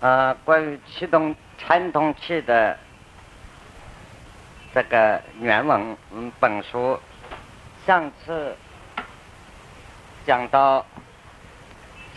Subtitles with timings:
[0.00, 2.74] 呃，关于启动传统器的
[4.72, 6.98] 这个原文，嗯，本书
[7.86, 8.56] 上次
[10.24, 10.86] 讲到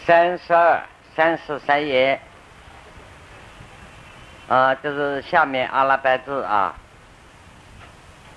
[0.06, 0.82] 三十二、
[1.14, 2.22] 三十三页，
[4.48, 6.74] 啊，就是下面阿拉伯字啊，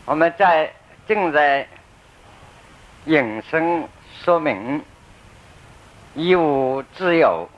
[0.07, 0.73] 我们在
[1.07, 1.69] 正在
[3.05, 3.89] 引申
[4.25, 4.83] 说明，
[6.15, 7.49] 一无自有。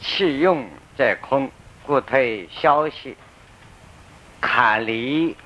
[0.00, 1.50] 气用在空，
[1.84, 3.16] 故退消息。
[4.40, 5.36] 坎离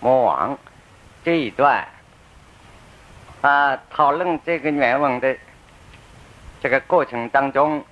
[0.00, 0.58] 魔王
[1.24, 1.88] 这一段
[3.40, 5.34] 啊，讨论这个原文的
[6.60, 7.82] 这个过程当中，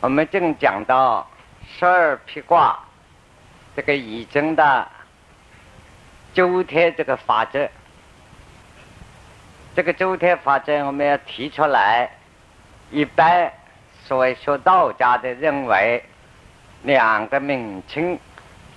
[0.00, 1.26] 我们正讲到
[1.66, 2.78] 十二辟卦
[3.74, 4.86] 这个已经的
[6.34, 7.66] 周天这个法则，
[9.74, 12.10] 这个周天法则我们要提出来，
[12.90, 13.50] 一般。
[14.10, 16.02] 所谓学道家的认为，
[16.82, 18.18] 两个名称，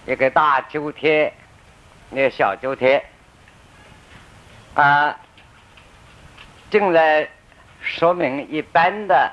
[0.05, 1.33] 一个大九天，
[2.11, 3.03] 一个小九天，
[4.75, 5.17] 啊，
[6.69, 7.27] 进来
[7.81, 9.31] 说明一般的，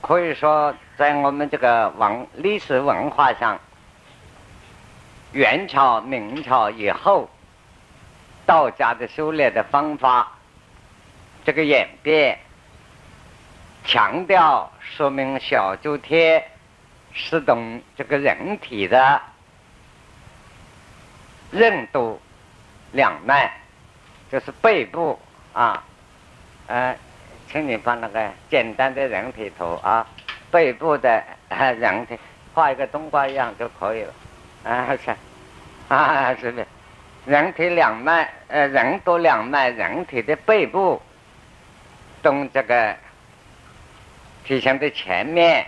[0.00, 3.60] 可以说在我们这个文历史文化上，
[5.30, 7.30] 元朝、明朝以后，
[8.44, 10.32] 道家的修炼的方法，
[11.44, 12.36] 这个演变。
[13.86, 16.42] 强调说明小周天
[17.12, 19.22] 是懂这个人体的
[21.52, 22.20] 任督
[22.90, 23.48] 两脉，
[24.28, 25.16] 就是背部
[25.52, 25.84] 啊，
[26.66, 26.96] 呃，
[27.48, 30.04] 请你把那个简单的人体图啊，
[30.50, 32.18] 背部的人体
[32.52, 34.12] 画一个冬瓜一样就可以了，
[34.64, 35.14] 啊是，
[35.86, 36.66] 啊是的，
[37.24, 41.00] 人体两脉，呃，任督两脉，人体的背部
[42.20, 42.96] 动这个。
[44.46, 45.66] 体现在前面。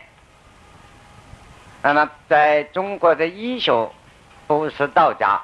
[1.82, 3.90] 那么，在中国的医学
[4.46, 5.40] 不是道家，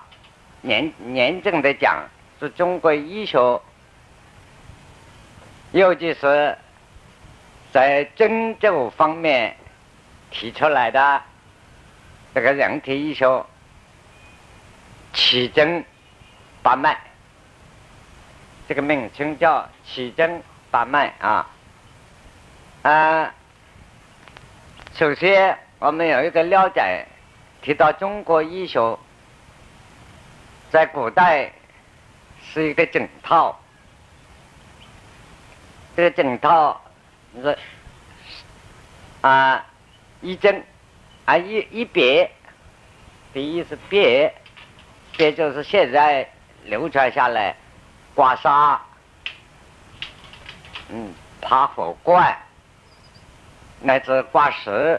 [0.62, 2.04] 严严正的讲，
[2.40, 3.60] 是中国医学，
[5.72, 6.56] 尤其是
[7.72, 9.56] 在针灸方面
[10.30, 11.22] 提出来的
[12.34, 13.46] 这个人体医学，
[15.12, 15.84] 起针
[16.62, 16.98] 把脉，
[18.68, 21.48] 这个名称叫起针把脉啊。
[22.84, 23.32] 啊，
[24.92, 27.06] 首先我们有一个了解，
[27.62, 28.98] 提到中国医学，
[30.70, 31.50] 在古代
[32.42, 33.58] 是一个整套，
[35.96, 36.78] 这个整套
[37.40, 37.56] 是
[39.22, 39.64] 啊
[40.20, 40.62] 一针
[41.24, 42.30] 啊一一别，
[43.32, 44.30] 第一是别，
[45.16, 46.28] 别就是现在
[46.66, 47.56] 流传下来
[48.14, 48.78] 刮痧，
[50.90, 52.36] 嗯，爬火罐。
[53.84, 54.98] 乃至挂石，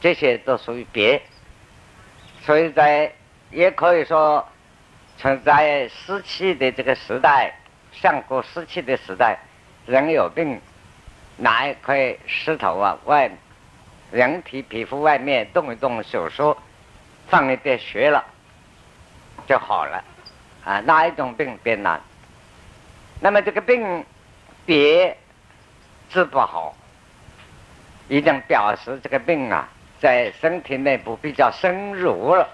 [0.00, 1.20] 这些都属于别，
[2.40, 3.12] 所以在
[3.50, 4.48] 也可以说，
[5.18, 7.54] 存在湿气的这个时代，
[7.92, 9.38] 上古湿气的时代，
[9.84, 10.58] 人有病，
[11.36, 13.30] 拿一块石头啊，外
[14.10, 16.56] 人体皮肤外面动一动手术，
[17.28, 18.24] 放一点血了，
[19.46, 20.02] 就好了，
[20.64, 22.00] 啊，哪一种病变难？
[23.20, 24.06] 那么这个病
[24.64, 25.14] 别
[26.08, 26.74] 治不好。
[28.08, 32.48] 已经表示这个病啊，在身体内部比较深入了，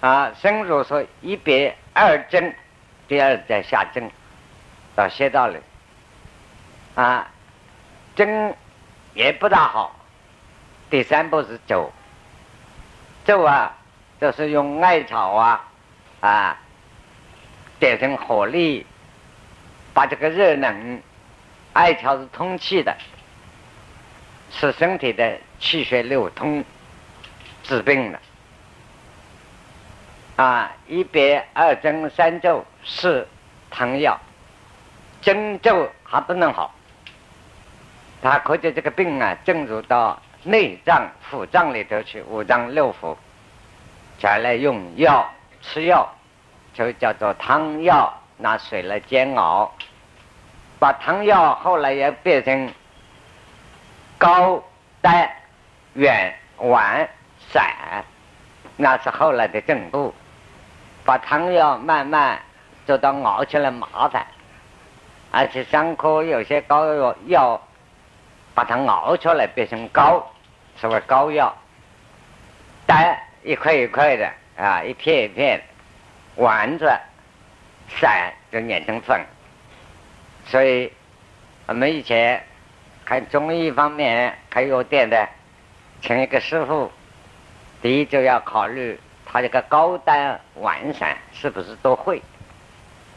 [0.00, 2.54] 啊，深入说一别二针，
[3.06, 4.10] 第二再下针
[4.96, 5.58] 到穴道里，
[6.96, 7.28] 啊，
[8.16, 8.54] 针
[9.14, 9.94] 也不大好，
[10.90, 11.88] 第三步是灸，
[13.24, 13.72] 灸啊，
[14.20, 15.68] 就是用艾草啊，
[16.20, 16.58] 啊，
[17.78, 18.84] 点成火力，
[19.94, 21.00] 把这个热能，
[21.72, 22.96] 艾草是通气的。
[24.50, 26.64] 使身体的气血流通，
[27.62, 28.20] 治病了。
[30.36, 33.26] 啊，一别二针三咒是
[33.70, 34.18] 汤药，
[35.22, 36.74] 针灸还不能好，
[38.22, 43.14] 他可见这个病啊进入到内脏、腑脏里头去，五脏六腑，
[44.18, 45.30] 再来用药
[45.62, 46.08] 吃药，
[46.74, 49.72] 就叫做汤药，拿水来煎熬，
[50.78, 52.72] 把汤药后来也变成。
[54.20, 54.62] 高、
[55.00, 55.30] 淡、
[55.94, 57.08] 远、晚、
[57.50, 58.04] 散，
[58.76, 60.14] 那是后来的进步。
[61.06, 62.38] 把汤药慢慢
[62.86, 64.26] 做到熬起来麻烦，
[65.30, 67.58] 而且伤口有些膏药药，
[68.54, 70.30] 把它熬出来变成膏，
[70.76, 71.56] 所谓膏药。
[72.86, 75.64] 丹一块一块的啊，一片一片的，
[76.42, 76.92] 丸子
[77.88, 79.18] 散就碾成粉。
[80.44, 80.92] 所以
[81.64, 82.44] 我们以前。
[83.10, 85.28] 看中医方面开药店的，
[86.00, 86.92] 请一个师傅，
[87.82, 92.22] 第一就要考虑他这个高端完善是不是都会，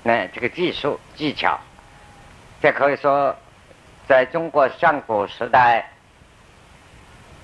[0.01, 1.59] 那这个技术技巧，
[2.59, 3.35] 这可以说，
[4.07, 5.87] 在中国上古时代，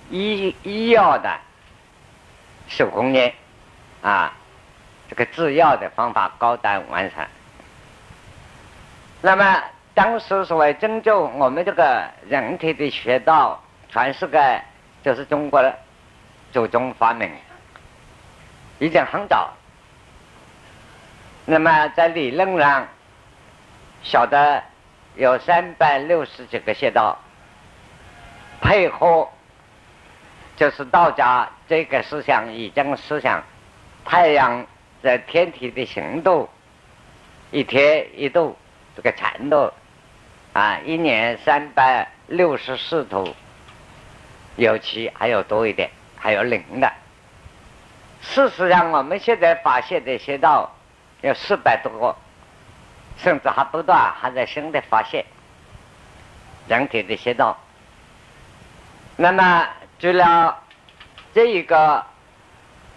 [0.09, 1.39] 医医药的
[2.67, 3.31] 手工业
[4.01, 4.33] 啊，
[5.07, 7.29] 这个制药的方法高端完善，
[9.21, 9.63] 那么。
[9.99, 14.61] 当时所谓拯救我们这个人体的穴道，全世界
[15.03, 15.77] 就是中国的
[16.53, 17.29] 祖宗发明，
[18.79, 19.49] 已经很早。
[21.43, 22.87] 那么在理论上，
[24.01, 24.63] 晓得
[25.17, 27.19] 有三百六十几个穴道，
[28.61, 29.27] 配合
[30.55, 33.43] 就是道家这个思想已经思想，
[34.05, 34.65] 太阳
[35.03, 36.47] 在天体的行动，
[37.51, 38.57] 一天一度
[38.95, 39.69] 这个缠度。
[40.53, 43.35] 啊，一年三百六十四头，
[44.55, 46.91] 有七还有多一点，还有零的。
[48.21, 50.69] 事实上，我们现在发现的穴道
[51.21, 52.15] 有四百多个，
[53.17, 55.23] 甚至还不断还在新的发现
[56.67, 57.57] 人体的穴道。
[59.15, 59.67] 那么，
[59.99, 60.57] 除了
[61.33, 62.03] 这一个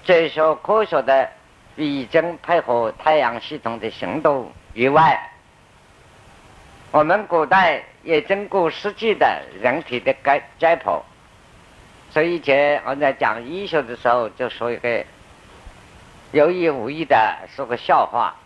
[0.05, 1.29] 追求科学的
[1.77, 5.31] 已经配合太阳系统的行动以外，
[6.93, 11.01] 我们古代也经过实际的人体的解解剖，
[12.11, 15.03] 所以以前我在讲医学的时候，就说一个
[16.33, 17.17] 有意无意的
[17.49, 18.37] 说个笑话。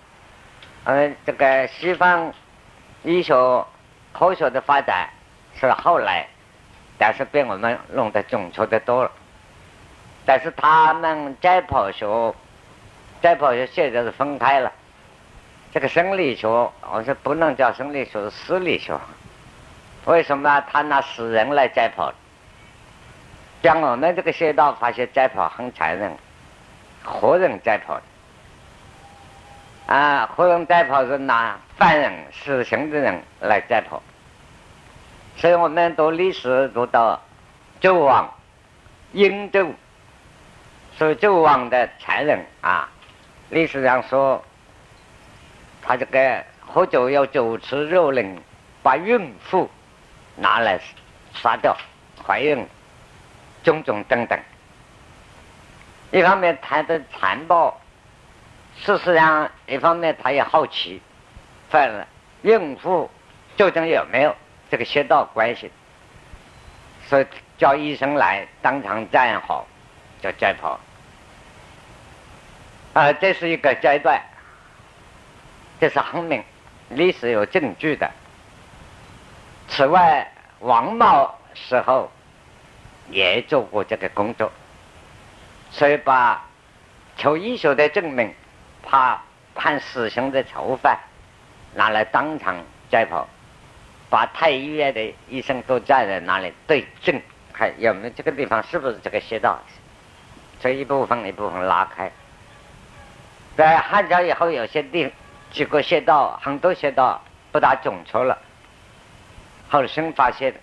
[0.85, 2.33] 嗯，这个西方
[3.03, 3.35] 医学
[4.13, 5.11] 科学的发展
[5.59, 6.29] 是后来，
[6.97, 9.11] 但是比我们弄得准确的多了。
[10.25, 12.07] 但是他们解剖学、
[13.21, 14.73] 解剖学现在是分开了。
[15.77, 18.99] 这个生理学，我说不能叫生理学，是死理学。
[20.07, 22.15] 为什么他拿死人来摘跑？
[23.63, 26.17] 像我们这个穴道发现摘跑很残忍，
[27.05, 27.99] 活人解剖。
[29.93, 34.03] 啊，活人摘跑是拿犯人、死刑的人来摘跑。
[35.37, 37.21] 所以我们读历史读到
[37.83, 38.33] 纣王、
[39.13, 39.75] 殷纣，
[40.97, 42.89] 说纣王的残忍啊，
[43.51, 44.43] 历史上说。
[45.87, 48.37] 他这个喝酒要酒池肉林，
[48.83, 49.71] 把孕妇
[50.35, 50.81] 拿来
[51.33, 51.77] 杀掉，
[52.27, 52.67] 怀孕，
[53.63, 54.37] 种种等等。
[56.11, 57.81] 一方面他的残暴，
[58.77, 61.01] 事实上一方面他也好奇，
[61.71, 62.05] 犯了
[62.43, 63.09] 孕妇
[63.57, 64.35] 究竟有没有
[64.69, 65.71] 这个邪道关系，
[67.07, 67.27] 所以
[67.59, 69.65] 叫医生来当场站好，
[70.21, 70.77] 就解剖。
[72.93, 74.21] 啊，这是一个阶段。
[75.79, 76.43] 这是很明，
[76.89, 78.11] 历史有证据的。
[79.69, 82.11] 此外，王茂时候
[83.11, 84.51] 也做过这个工作，
[85.71, 86.43] 所以把
[87.19, 88.33] 求医学的证明，
[88.83, 89.21] 怕
[89.55, 90.99] 判死刑的囚犯
[91.75, 92.57] 拿来当场
[92.91, 93.27] 解剖，
[94.09, 97.21] 把太医院的医生都站在那里对证，
[97.53, 99.59] 看有没有这个地方是不是这个穴道，
[100.59, 102.11] 这一部分一部分拉开。
[103.59, 105.13] 在汉朝以后，有些地。
[105.51, 107.21] 几个穴道，很多穴道
[107.53, 108.37] 不大准确了。
[109.69, 110.55] 后生发现，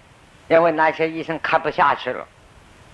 [0.48, 2.28] 因为那些医生看不下去了，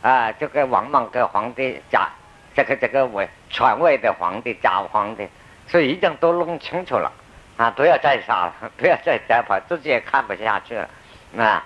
[0.01, 2.09] 啊，这个王莽给皇帝假，
[2.55, 5.27] 这个这个位传位的皇帝假皇帝，
[5.67, 7.11] 所以已经都弄清楚了，
[7.57, 10.89] 啊，不要再杀了，不要再解剖，自己也看不下去了，
[11.37, 11.63] 啊。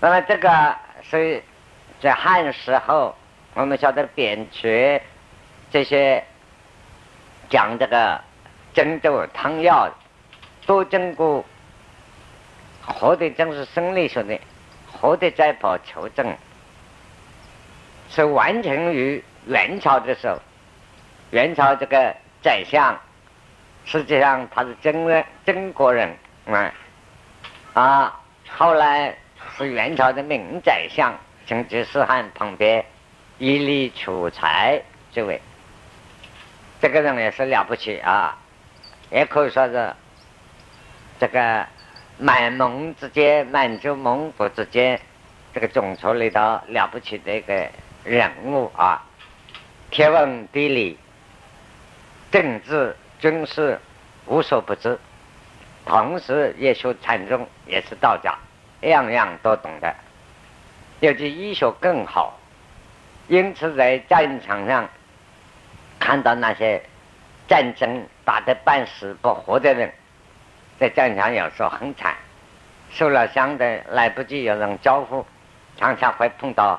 [0.00, 1.42] 那么这个所以
[2.00, 3.14] 在汉时候，
[3.54, 5.00] 我们晓得扁鹊
[5.70, 6.24] 这些
[7.50, 8.20] 讲这个。
[8.78, 9.92] 针灸汤药
[10.64, 11.44] 都经过
[12.86, 14.40] 活的正是生理学的，
[14.86, 16.32] 活的在跑求证，
[18.08, 20.38] 是完成于元朝的时候。
[21.32, 22.96] 元朝这个宰相，
[23.84, 26.16] 实际上他是真人，真国人
[26.46, 26.72] 啊
[27.74, 28.20] 啊！
[28.48, 29.12] 后来
[29.56, 31.12] 是元朝的名宰相
[31.48, 32.86] 成吉思汗旁边
[33.38, 34.80] 伊犁楚才
[35.10, 35.42] 这位，
[36.80, 38.38] 这个人也是了不起啊！
[39.10, 39.94] 也可以说是
[41.18, 41.66] 这个
[42.18, 45.00] 满蒙之间、满洲蒙古之间
[45.54, 47.66] 这个种族里头了不起的一个
[48.04, 49.02] 人物啊，
[49.90, 50.98] 天文地理、
[52.30, 53.80] 政治军事
[54.26, 54.98] 无所不知，
[55.86, 58.36] 同时也学禅宗，也是道家，
[58.82, 59.94] 样样都懂得，
[61.00, 62.38] 尤其医学更好，
[63.28, 64.88] 因此在战场上
[65.98, 66.82] 看到那些。
[67.48, 69.92] 战争打得半死不活的人，
[70.78, 72.14] 在战场有时候很惨，
[72.90, 75.24] 受了伤的来不及有人招呼，
[75.78, 76.78] 常常会碰到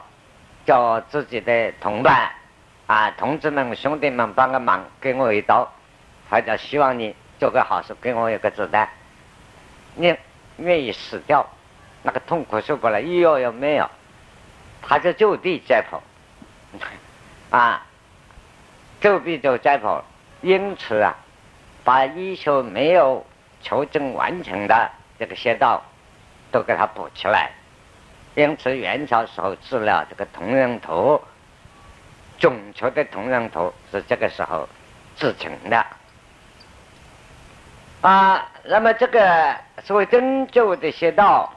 [0.66, 2.30] 叫自己的同伴
[2.86, 5.68] 啊，同志们、兄弟们帮个忙，给我一刀，
[6.30, 8.88] 或者希望你做个好事，给我一个子弹，
[9.96, 10.16] 你
[10.58, 11.48] 愿意死掉，
[12.04, 13.90] 那个痛苦受不了，医药又没有，
[14.82, 16.00] 他就就地解剖，
[17.50, 17.86] 啊，
[19.02, 20.02] 就地就解剖，
[20.42, 21.16] 因此啊，
[21.84, 23.26] 把医学没有
[23.62, 25.82] 求证完成的这个穴道。
[26.52, 27.52] 都给他补起来，
[28.34, 31.22] 因此元朝时候治疗这个同人图，
[32.40, 34.68] 准确的同人图是这个时候
[35.16, 35.86] 制成的。
[38.02, 41.54] 啊，那么这个所谓针灸的穴道，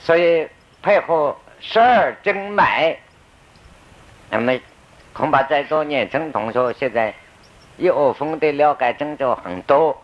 [0.00, 0.48] 所以
[0.80, 2.98] 配合十二经脉，
[4.30, 4.58] 那么
[5.16, 7.14] 恐怕在座年轻同学现在
[7.78, 10.02] 有风的了解针灸很多，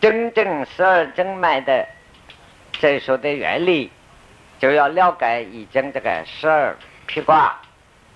[0.00, 1.84] 真正十二经脉的。
[2.78, 3.90] 这说的原理，
[4.60, 7.58] 就要了解已经这个十二披卦。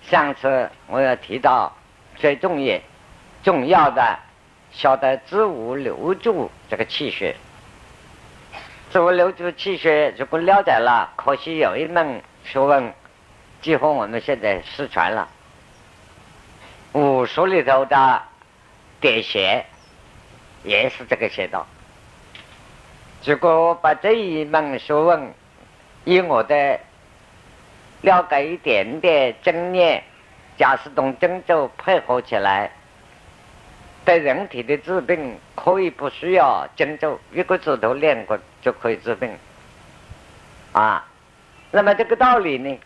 [0.01, 1.75] 上次我要提到
[2.15, 2.79] 最重要、
[3.43, 4.17] 重要的，
[4.71, 7.35] 晓得子午流注这个气血。
[8.91, 12.93] 子午流注气血，如果了解了，可惜有一门学问，
[13.61, 15.27] 几乎我们现在失传了。
[16.93, 18.21] 武术里头的
[18.99, 19.65] 点穴，
[20.63, 21.65] 也是这个穴道。
[23.23, 25.33] 如果我把这一门学问，
[26.03, 26.79] 以我的
[28.01, 30.03] 了解一点点经验，
[30.57, 32.71] 假使同针灸配合起来，
[34.03, 39.31] 对人体的治病可以不需要针灸，一个指头练过就可以治病。
[40.73, 41.05] 啊，
[41.71, 42.79] 那么这个道理呢，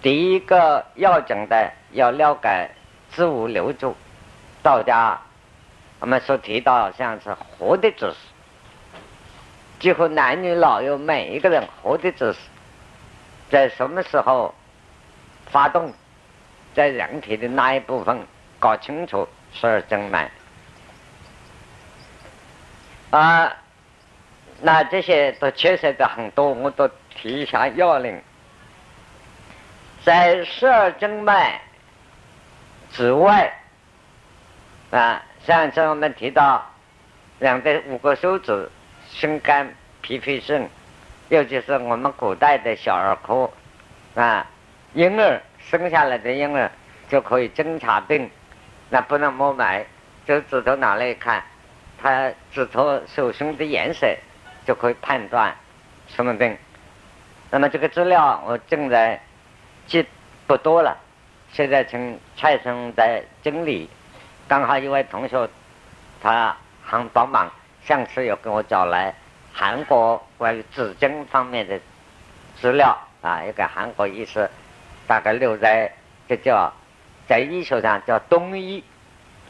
[0.00, 2.70] 第一个要讲的要了解
[3.12, 3.96] 子午流注，
[4.62, 5.20] 道家
[5.98, 8.16] 我们所提到像是活的知识。
[9.78, 12.38] 几乎男女老幼每一个人活的知识，
[13.50, 14.54] 在什么时候
[15.46, 15.92] 发动，
[16.74, 18.20] 在人体的那一部分
[18.58, 20.30] 搞清楚十二经脉
[23.10, 23.56] 啊，
[24.60, 28.22] 那这些都缺失的很多，我都提一下要领。
[30.04, 31.60] 在十二经脉
[32.92, 33.52] 之外
[34.90, 36.64] 啊，上次我们提到
[37.38, 38.68] 人的五个手指。
[39.12, 40.70] 心肝脾肺肾，
[41.30, 43.50] 尤其是我们古代的小儿科
[44.14, 44.46] 啊，
[44.94, 46.70] 婴儿生下来的婴儿
[47.08, 48.30] 就可以侦查病，
[48.88, 49.84] 那不能摸脉，
[50.24, 51.42] 就指头拿来一看，
[52.00, 54.06] 他指头手心的颜色
[54.64, 55.56] 就可以判断
[56.06, 56.56] 什么病。
[57.50, 59.20] 那么这个资料我正在
[59.88, 60.06] 记
[60.46, 60.96] 不多了，
[61.52, 63.88] 现在请蔡生在整理，
[64.46, 65.48] 刚好一位同学
[66.22, 67.50] 他很帮忙。
[67.82, 69.14] 上次有跟我找来
[69.52, 71.80] 韩国关于指针方面的
[72.60, 74.48] 资料啊，一个韩国医师，
[75.06, 75.90] 大概留在
[76.28, 76.72] 这叫
[77.26, 78.84] 在医学上叫东医，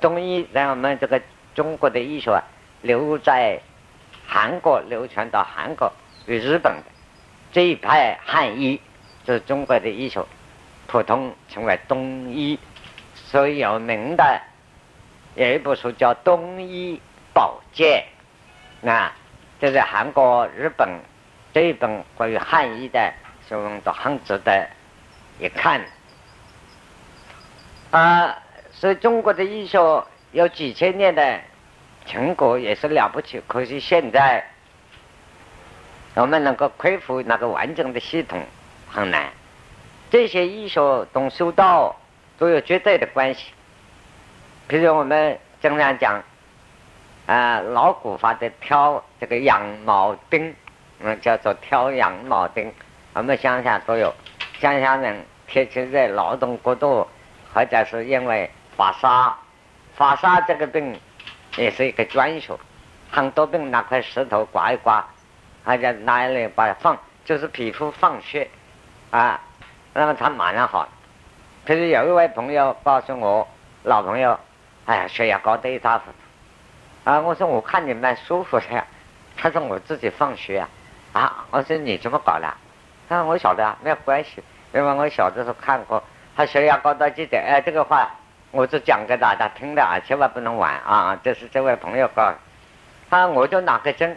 [0.01, 1.21] 东医在我们这个
[1.55, 2.41] 中国的医学
[2.83, 3.61] 留在
[4.27, 5.93] 韩国流传到韩国
[6.27, 6.85] 与日本的
[7.53, 8.81] 这一派汉医，
[9.27, 10.25] 是中国的医学，
[10.91, 12.59] 普通称为东医，
[13.15, 14.41] 所以有名的
[15.37, 17.01] 有一部书叫《东医
[17.33, 18.03] 宝鉴》。
[18.81, 19.13] 那
[19.61, 20.89] 这是韩国、日本
[21.55, 23.13] 这一本关于汉医的
[23.49, 23.55] 书，
[23.85, 24.69] 都很值得
[25.39, 25.81] 一看。
[27.93, 28.37] 啊，
[28.73, 31.41] 所以中国的医学有几千年的
[32.05, 34.45] 成果也是了不起，可惜现在
[36.17, 38.43] 我们能够恢复那个完整的系统
[38.91, 39.31] 很难。
[40.11, 41.97] 这些医学同修道
[42.39, 43.53] 都有绝对的关系。
[44.69, 46.23] 比如我们经常讲。
[47.27, 50.53] 啊，老古法的挑这个羊毛钉，
[50.99, 52.73] 嗯，叫做挑羊毛钉。
[53.13, 54.13] 我们乡下都有，
[54.59, 57.07] 乡下人天气热，劳动过度，
[57.55, 59.39] 或者是因为发烧，
[59.95, 60.99] 发烧这个病
[61.57, 62.59] 也是一个专属。
[63.13, 65.07] 很多病拿块石头刮一刮，
[65.65, 68.51] 或者拿来把它放，就是皮肤放血
[69.13, 69.41] 啊，
[69.93, 70.89] 那么他马上好。
[71.67, 73.47] 可是有一位朋友告诉我，
[73.83, 74.39] 老朋友，
[74.87, 77.11] 哎呀，血压高得一塌糊涂。
[77.11, 77.21] 啊！
[77.21, 78.85] 我说我看你蛮舒服的呀。
[79.37, 80.69] 他说我自己放血啊。
[81.13, 81.45] 啊！
[81.51, 82.47] 我说你怎么搞的？
[83.09, 84.43] 他说我晓得啊，没有关系，
[84.73, 86.03] 因为我小的时候看过。
[86.37, 87.43] 他血压高到几点？
[87.45, 88.09] 哎，这个话
[88.53, 91.19] 我就讲给大家听的啊，千万不能玩啊！
[91.23, 92.33] 这是这位朋友告。
[93.11, 94.17] 他我就拿个针。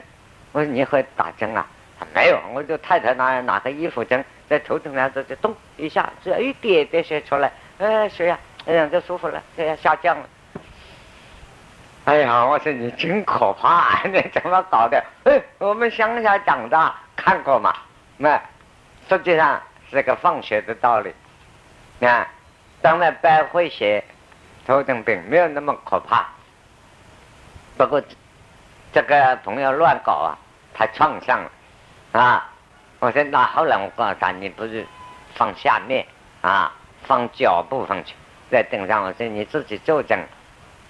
[0.51, 1.65] 我说你会打针啊？
[1.99, 10.25] 他没有，我就太太拿拿个衣服针在头顶上这就咚一下，只要一点点血出来，哎，血压哎呀就舒服了，血压下降了。
[12.05, 15.03] 哎呀，我说你真可怕，你怎么搞的？
[15.23, 17.73] 哎，我们乡下长大看过嘛？
[18.17, 18.41] 那
[19.09, 21.13] 实际上是个放学的道理。
[22.05, 22.27] 啊，
[22.81, 24.03] 当然白会血
[24.67, 26.27] 头疼病没有那么可怕。
[27.77, 28.01] 不过
[28.91, 30.37] 这个朋友乱搞啊，
[30.73, 31.51] 他创伤了
[32.21, 32.49] 啊！
[33.03, 34.87] 我说那后来我告诉他，你不是
[35.35, 36.05] 放下面
[36.41, 36.71] 啊，
[37.03, 38.15] 放脚部分去，
[38.49, 39.03] 在顶上。
[39.03, 40.17] 我说你自己纠正。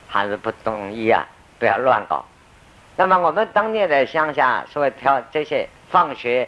[0.05, 1.25] 还是不同意啊！
[1.58, 2.24] 不要乱搞。
[2.98, 6.48] 那么我们当年在乡下，所以挑这些放学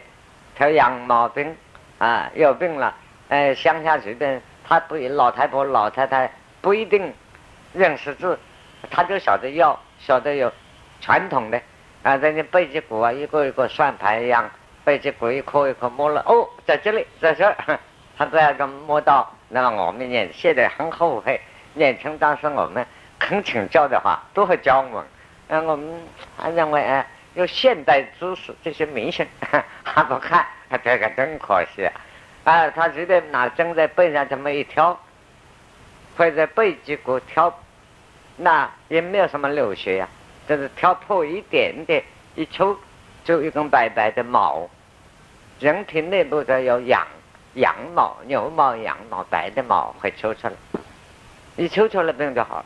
[0.54, 1.56] 挑养毛病
[1.98, 2.94] 啊，有病了，
[3.28, 6.30] 呃，乡下随便他不老太婆老太太
[6.60, 7.12] 不一定
[7.72, 8.38] 认识字，
[8.88, 10.52] 他就晓得要晓得有
[11.00, 11.60] 传统的
[12.04, 14.48] 啊，人家背脊骨啊，一个一个算盘一样，
[14.86, 17.80] 背脊骨一颗一颗摸了，哦，在这里在这儿，
[18.16, 19.28] 他都要个摸到。
[19.48, 21.40] 那么我们也现在很后悔，
[21.74, 22.86] 年轻当时我们。
[23.18, 25.04] 肯请教的话，都会教我们。
[25.48, 26.00] 嗯，我们
[26.36, 29.26] 还认为，哎，有现代知识，这些明星
[29.82, 30.46] 还不看，
[30.84, 31.88] 这个真可惜。
[32.44, 34.96] 啊，他随便拿针在背上这么一挑，
[36.16, 37.52] 或者背脊骨挑，
[38.36, 40.08] 那也没有什么流血呀，
[40.46, 42.78] 就是挑破一点点，一抽
[43.24, 44.68] 就一根白白的毛。
[45.58, 47.06] 人体内部的有羊
[47.54, 50.54] 羊毛、牛毛、羊毛，白的毛会抽出来，
[51.56, 52.64] 一抽出来病就好了。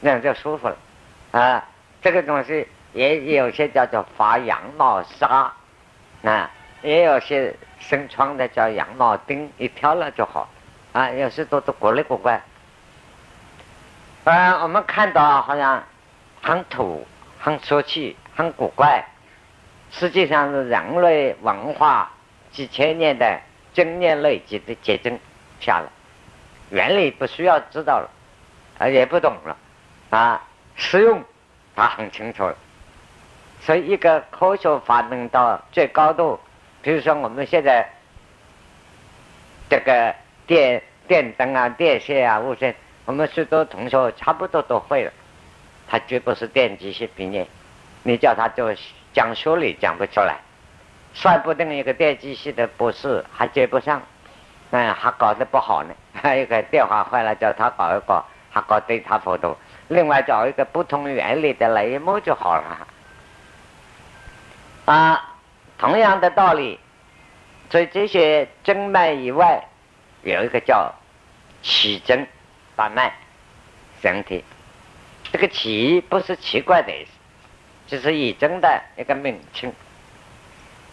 [0.00, 0.76] 那样就舒服了，
[1.32, 1.64] 啊，
[2.02, 5.52] 这个东西也有些叫做发羊毛纱，
[6.22, 6.50] 啊，
[6.82, 10.48] 也有些生疮的叫羊毛钉，一挑了就好，
[10.92, 12.40] 啊，有些都都古里古怪，
[14.24, 15.82] 啊，我们看到好像
[16.42, 17.06] 很土、
[17.38, 19.02] 很俗气、很古怪，
[19.98, 22.10] 实际上是人类文化
[22.52, 23.40] 几千年的
[23.72, 25.18] 经验累积的结晶
[25.58, 25.86] 下来，
[26.68, 28.10] 原理不需要知道了，
[28.78, 29.56] 啊，也不懂了。
[30.10, 31.22] 啊，实用，
[31.74, 32.54] 他很清楚了。
[33.60, 36.38] 所以，一个科学发明到最高度，
[36.82, 37.88] 比如说我们现在
[39.70, 40.14] 这个
[40.46, 42.74] 电电灯啊、电线啊、无线，
[43.06, 45.12] 我们许多同学差不多都会了。
[45.88, 47.46] 他绝不是电机系毕业，
[48.02, 48.74] 你叫他做
[49.16, 50.36] 讲学理讲不出来，
[51.14, 54.02] 说不定一个电机系的博士还接不上，
[54.72, 55.94] 嗯，还搞得不好呢。
[56.12, 59.56] 还有个电话坏了，叫他搞一搞，还搞得一塌糊涂。
[59.88, 62.86] 另外找一个不同原理的雷木就好了。
[64.84, 65.34] 啊，
[65.78, 66.78] 同样的道理，
[67.70, 69.66] 所以这些经脉以外，
[70.24, 70.92] 有一个叫
[71.62, 72.26] 奇经
[72.74, 73.10] 把脉
[74.02, 74.44] 身体。
[75.32, 77.10] 这个奇不是奇怪的意思，
[77.86, 79.72] 就是以真的一个名称。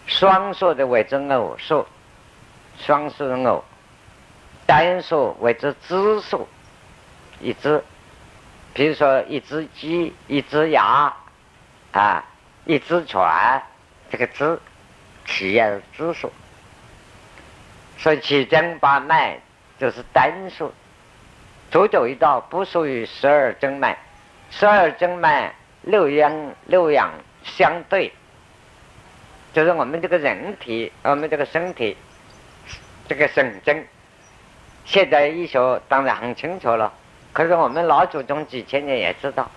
[0.06, 1.86] 双数的为之偶数，
[2.78, 3.64] 双数的偶；
[4.66, 6.46] 单数为之支数，
[7.40, 7.82] 一支。
[8.74, 11.14] 比如说，一只鸡，一只鸭，
[11.92, 12.24] 啊，
[12.64, 13.62] 一只船，
[14.10, 14.58] 这个“只”
[15.24, 16.32] 企业的只数，
[17.96, 19.38] 所以七经八脉
[19.78, 20.74] 就是单数。
[21.70, 23.96] 左九一道不属于十二经脉，
[24.50, 25.54] 十二经脉
[25.86, 27.10] 六阳六阳
[27.44, 28.10] 相对，
[29.52, 31.96] 就是我们这个人体，我们这个身体，
[33.06, 33.84] 这个神经，
[34.86, 36.92] 现在医学当然很清楚了。
[37.32, 39.50] 可是我们老祖宗几千年也知道，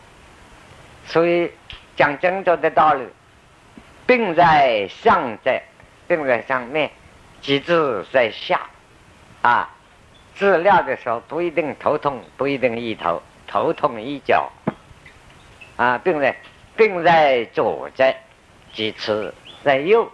[1.05, 1.49] 所以
[1.95, 3.07] 讲真正的道理，
[4.05, 5.63] 病在上在，
[6.07, 6.91] 病在上面，
[7.41, 8.59] 机治在下，
[9.41, 9.69] 啊，
[10.35, 14.51] 治疗的时候不一定头痛，不一定医头，头痛医脚，
[15.77, 16.35] 啊，病在
[16.75, 18.17] 病在左在，
[18.73, 20.11] 机治在右，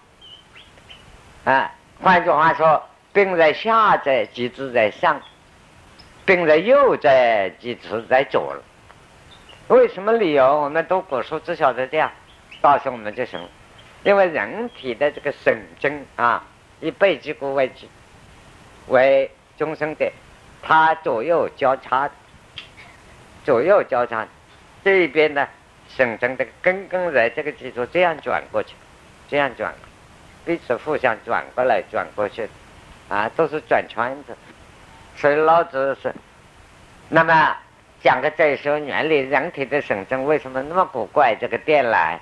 [1.46, 5.20] 啊，换句话说，病在下在，机治在上。
[6.26, 8.64] 病在右在，即是在左了。
[9.68, 10.62] 为什么理由？
[10.62, 12.10] 我们读古书只晓得这样
[12.62, 13.50] 告诉我们就行了。
[14.04, 16.46] 因为人体的这个神经啊，
[16.80, 17.90] 以背脊骨为基
[18.88, 20.10] 为中心的，
[20.62, 22.10] 它左右交叉，
[23.44, 24.26] 左右交叉，
[24.84, 25.48] 这一边呢，
[25.96, 28.76] 神经的根根在这个基础这样转过去，
[29.30, 29.74] 这样转，
[30.46, 32.48] 彼此互相转过来转过去，
[33.08, 34.36] 啊，都是转圈子。
[35.16, 36.14] 所以老子是，
[37.10, 37.56] 那么
[38.02, 41.36] 讲个再说原理，人体的神经为什么那么古怪？
[41.36, 42.18] 这个电缆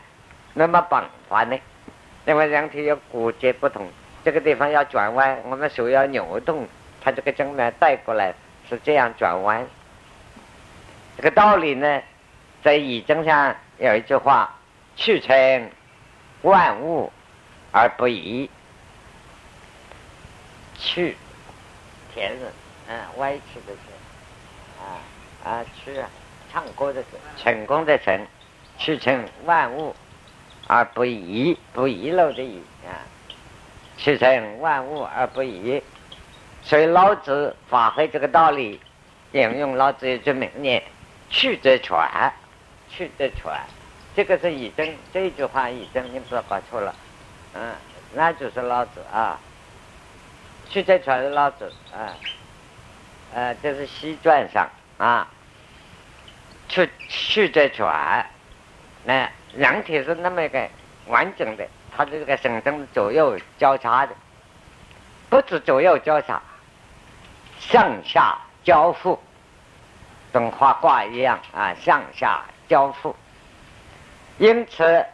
[0.54, 1.58] 那么绑法呢？
[2.28, 3.88] 因为人体有骨节不同，
[4.24, 6.68] 这个地方要转弯，我们手要扭动，
[7.02, 8.32] 它这个经脉带过来
[8.70, 9.66] 是这样转弯。
[11.18, 12.02] 这个道理呢，
[12.64, 14.58] 在易经上有一句话：
[14.96, 15.72] 去成
[16.42, 17.12] 万物
[17.72, 18.50] 而不移。
[20.78, 21.16] 去，
[22.14, 22.52] 田人。
[22.88, 23.80] 嗯，歪曲的曲，
[24.80, 24.84] 啊
[25.44, 26.10] 啊曲啊，
[26.52, 27.04] 唱歌的
[27.38, 28.28] 成功的成。
[28.78, 29.96] 去成万物
[30.66, 33.06] 而不遗，不遗漏的遗啊，
[33.96, 35.84] 去成万物而不遗。
[36.64, 38.82] 所以老子发挥这个道理，
[39.34, 40.82] 引用老子一句名言
[41.30, 41.96] ：“去则全，
[42.92, 43.52] 去则全。”
[44.14, 46.94] 这个是已经，这句话已经，你不要搞错了。
[47.54, 47.74] 嗯，
[48.14, 49.40] 那就是老子啊。
[50.70, 52.14] 去则全是老子啊。
[53.34, 55.28] 呃，这是西传上啊。
[56.68, 57.86] 去去则全，
[59.04, 60.70] 那人体是那么一个
[61.08, 64.14] 完整的，它这个神经左右交叉的，
[65.30, 66.42] 不止左右交叉。
[67.60, 69.20] 上下交互，
[70.32, 73.14] 跟画卦一样啊，上下交付。
[74.38, 75.06] 因此，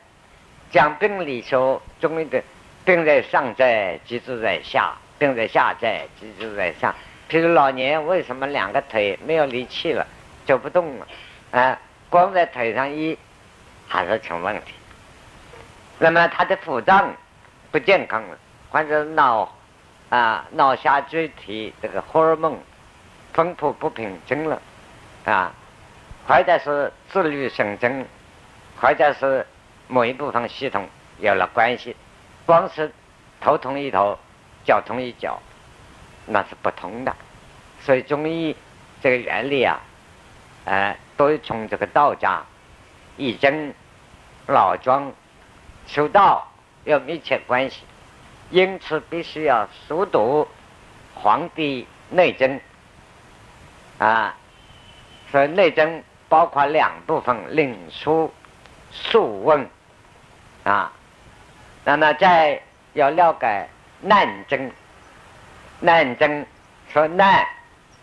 [0.70, 2.43] 讲病理说，中医的
[2.86, 6.93] 病在上在，机制在下；病在下在，机制在上。
[7.28, 10.06] 譬如老年为什么两个腿没有力气了，
[10.46, 11.08] 走不动了，
[11.50, 11.80] 啊，
[12.12, 13.17] 光在腿上医，
[13.88, 14.74] 还是成问题。
[15.98, 17.12] 那么他的腹脏
[17.72, 18.38] 不健康了，
[18.70, 19.52] 或者脑。
[20.10, 22.58] 啊，脑下垂体这个荷尔蒙
[23.34, 24.62] 分布不平均了，
[25.26, 25.52] 啊，
[26.27, 28.05] 或者是自律神经，
[28.81, 29.47] 或者是
[29.87, 30.87] 某一部分系统
[31.19, 31.95] 有了关系，
[32.45, 32.91] 光是
[33.39, 34.19] 头痛一头，
[34.65, 35.39] 脚痛一脚，
[36.25, 37.15] 那是不同的。
[37.79, 38.55] 所以中医
[39.01, 39.79] 这个原理啊，
[40.65, 42.43] 呃，都从这个道家
[43.15, 43.73] 易经
[44.47, 45.13] 老庄
[45.85, 46.45] 修道
[46.83, 47.83] 有密切关系。
[48.49, 50.47] 因此，必须要熟读
[51.19, 52.59] 《黄帝内经》
[54.03, 54.35] 啊。
[55.31, 58.33] 所以，内经包括两部分：领书、
[58.91, 59.67] 素问
[60.63, 60.91] 啊。
[61.83, 62.61] 那么，再
[62.93, 63.67] 要了解
[64.01, 64.71] 难征，
[65.79, 66.45] 难征
[66.91, 67.45] 说难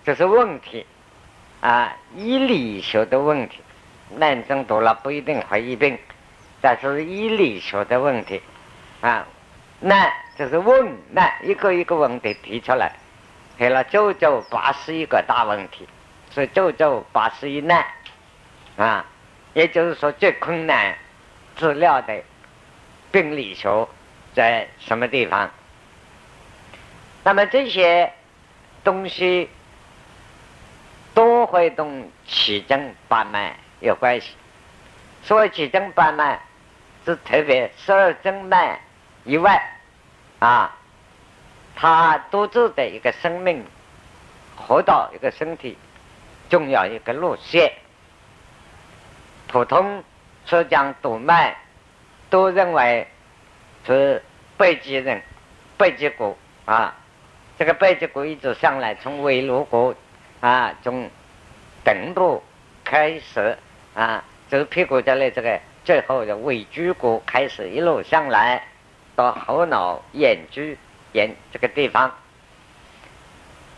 [0.05, 0.87] 这是问题
[1.61, 3.61] 啊，医理学的问题。
[4.17, 5.99] 难征读了不一定会医病，
[6.61, 8.43] 但是医理学的问题
[9.01, 9.27] 啊，
[9.81, 10.13] 难。
[10.37, 12.91] 就是问难一个一个问题提出来，
[13.57, 15.89] 给了九九八十一个大问题，
[16.35, 17.87] 是九九八十一难
[18.77, 19.05] 啊，
[19.53, 20.97] 也就是说最困难
[21.57, 22.23] 治疗的
[23.13, 23.87] 病理学
[24.35, 25.51] 在什么地方？
[27.23, 28.13] 那么这些
[28.83, 29.49] 东西
[31.15, 34.35] 都会同气经八脉有关系。
[35.23, 36.41] 所谓气经八脉，
[37.07, 38.81] 是特别十二经脉
[39.25, 39.63] 以外。
[40.41, 40.77] 啊，
[41.75, 43.65] 他独自的一个生命，
[44.57, 45.79] 活到一个身体，
[46.51, 47.73] 重要一个路线。
[49.55, 50.03] 普通
[50.47, 51.55] 说讲督脉，
[52.29, 53.07] 都认为
[53.87, 54.21] 是
[54.57, 55.23] 背脊人，
[55.79, 56.93] 背脊骨啊，
[57.57, 59.95] 这个背脊骨一直上来，从尾颅骨
[60.41, 61.09] 啊，从
[61.85, 62.43] 臀部
[62.83, 63.57] 开始
[63.95, 68.61] 啊，就是屁股这里这个，最后的尾椎骨开始一路上来。
[69.15, 70.61] 到后脑眼珠
[71.13, 72.13] 眼这个地方，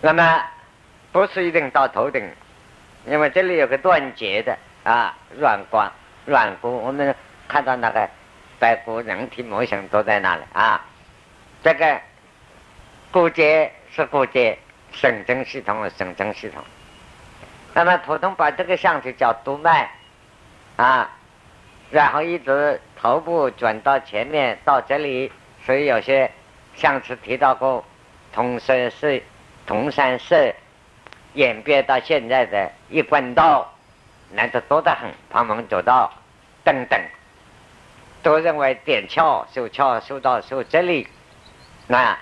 [0.01, 0.43] 那么
[1.13, 2.27] 不是一定到头顶，
[3.07, 5.79] 因为这里有个断节的啊软骨
[6.27, 7.15] 软骨，我们
[7.49, 8.09] 看到那个
[8.61, 10.85] 白骨人体模型都在那里啊。
[11.63, 12.01] 这个
[13.11, 14.57] 骨节是骨节，
[14.93, 16.63] 神经系统是神经系统。
[17.75, 19.91] 那么普通把这个上去叫督脉
[20.77, 21.11] 啊。
[21.91, 25.31] 然后一直头部转到前面到这里，
[25.65, 26.31] 所以有些
[26.75, 27.85] 上次提到过，
[28.33, 29.23] 通山寺、
[29.67, 30.53] 通山寺
[31.35, 33.73] 演变到现在的一贯道，
[34.33, 36.13] 难得多得很，旁门左道
[36.65, 37.01] 等等，
[38.23, 41.09] 都认为点窍、修窍、修到修这里，
[41.87, 42.19] 那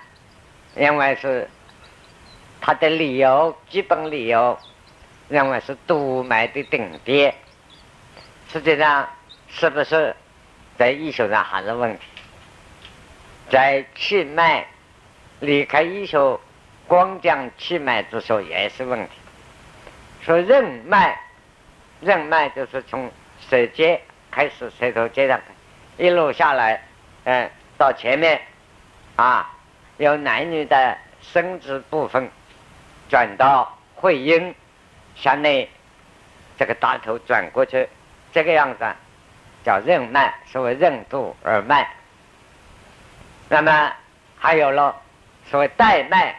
[0.77, 1.49] 因为是
[2.61, 4.59] 他的理由，基本理由
[5.29, 7.35] 认为是督脉的顶点，
[8.53, 9.09] 实际上。
[9.57, 10.17] 是不是
[10.77, 12.01] 在医学上还是问题？
[13.49, 14.67] 在气脉
[15.39, 16.41] 离开医学，
[16.89, 19.11] 光讲气脉之说也是问题。
[20.23, 21.17] 说任脉，
[22.05, 23.11] 任脉就是从
[23.49, 25.41] 舌尖开始，舌头尖上
[25.97, 26.83] 一路下来，
[27.25, 28.41] 嗯，到前面
[29.17, 29.51] 啊，
[29.97, 32.31] 由男女的生殖部分
[33.09, 34.55] 转到会阴
[35.17, 35.69] 向内，
[36.59, 37.89] 这个大头转过去，
[38.33, 38.85] 这个样子。
[39.65, 41.89] 叫任脉，所谓任督二脉。
[43.49, 43.91] 那么
[44.37, 44.95] 还有了
[45.47, 46.39] 所谓带脉，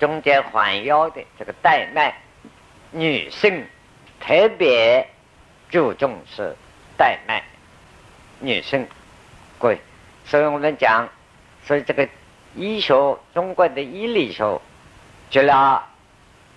[0.00, 2.12] 中间环腰的这个带脉，
[2.90, 3.64] 女性
[4.20, 5.08] 特别
[5.68, 6.54] 注重是
[6.96, 7.42] 带脉，
[8.40, 8.86] 女性
[9.58, 9.78] 贵，
[10.24, 11.08] 所以我们讲，
[11.64, 12.08] 所以这个
[12.54, 14.60] 医学，中国的医理学，
[15.30, 15.84] 除了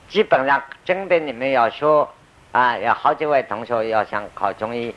[0.07, 2.13] 基本上真的你们要说
[2.51, 4.95] 啊，有好几位同学要想考中医。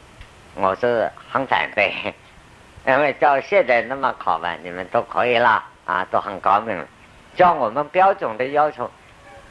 [0.55, 2.15] 我是很反对，
[2.87, 6.87] 因为照现在那么考吧，你们都可以了啊，都很高明了。
[7.35, 8.91] 照我们标准的要求，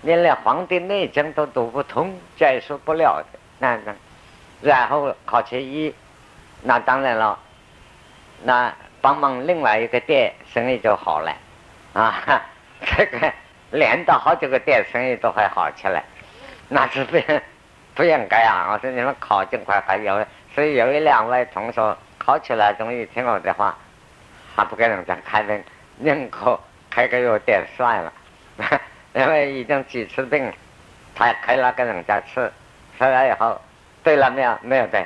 [0.01, 3.93] 你连《黄帝内经》都读不通，解释不了的，那那，
[4.61, 5.93] 然后考七一，
[6.63, 7.37] 那当然了，
[8.43, 11.31] 那帮忙另外一个店生意就好了，
[11.93, 12.41] 啊，
[12.85, 13.31] 这个
[13.71, 16.03] 连到好几个店生意都会好起来，
[16.67, 17.17] 那是不
[17.93, 18.71] 不应该啊！
[18.71, 23.77] 我说你们考尽快还有，所以有一两位同学考起来终于听我的话，
[24.55, 25.63] 还不给人家开门，
[25.97, 26.59] 宁可。
[26.93, 28.11] 开个药店算了，
[29.13, 30.51] 因为已经几次病，
[31.13, 32.51] 他开了给人家吃，
[32.97, 33.59] 吃了以后
[34.03, 34.57] 对了没有？
[34.61, 35.05] 没有对。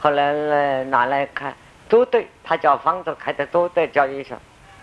[0.00, 1.54] 后来呢拿来看
[1.88, 4.38] 都对，他叫方子开的都对，叫医生。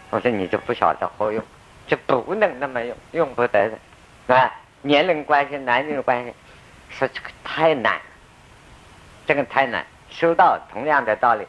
[0.10, 1.44] 我说你就不晓得好用，
[1.88, 3.70] 就不能那么用，用不得
[4.28, 6.34] 的，啊，年龄关系、男女关系，
[6.90, 8.00] 说这个太难，
[9.26, 9.86] 这个太难。
[10.10, 11.48] 修道同样的道理。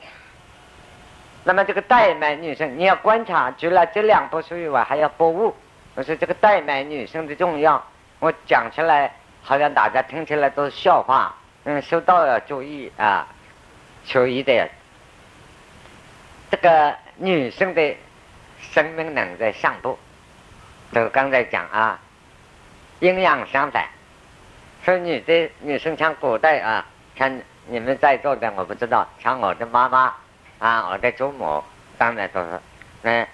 [1.42, 5.52] 那么这个怠慢女生，你要观察，除了这两部书以外，还要博物。
[5.94, 7.84] 我说这个怠慢女生的重要，
[8.18, 11.34] 我讲起来好像大家听起来都是笑话。
[11.64, 13.26] 嗯，收到要注意啊，
[14.04, 14.68] 注意的。
[16.50, 17.96] 这个女生的
[18.60, 19.98] 生命能在上部，
[20.92, 21.98] 就刚才讲啊，
[23.00, 23.86] 阴阳相反。
[24.84, 30.14] 说女的女生像古代啊，像你们在座的我不知道，像我的妈妈。
[30.58, 31.62] 啊，我的祖母
[31.98, 32.60] 当然都是，
[33.02, 33.26] 嗯，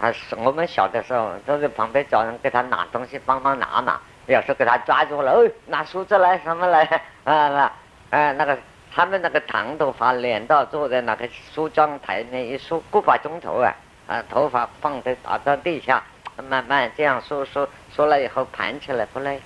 [0.00, 4.00] 啊，我们小的时候都在旁边找人给他拿东西，帮忙拿嘛。
[4.26, 6.82] 有时候给他抓住了，哦，拿梳子来什么来？
[7.24, 7.72] 啊，那，
[8.10, 8.56] 哎，那个
[8.94, 13.74] 他们那个长头发，脸到坐在那个梳妆台那一梳，个把钟头啊，
[14.06, 16.02] 啊，头发放在打到地下，
[16.48, 19.40] 慢慢这样梳梳梳了以后盘起来不累。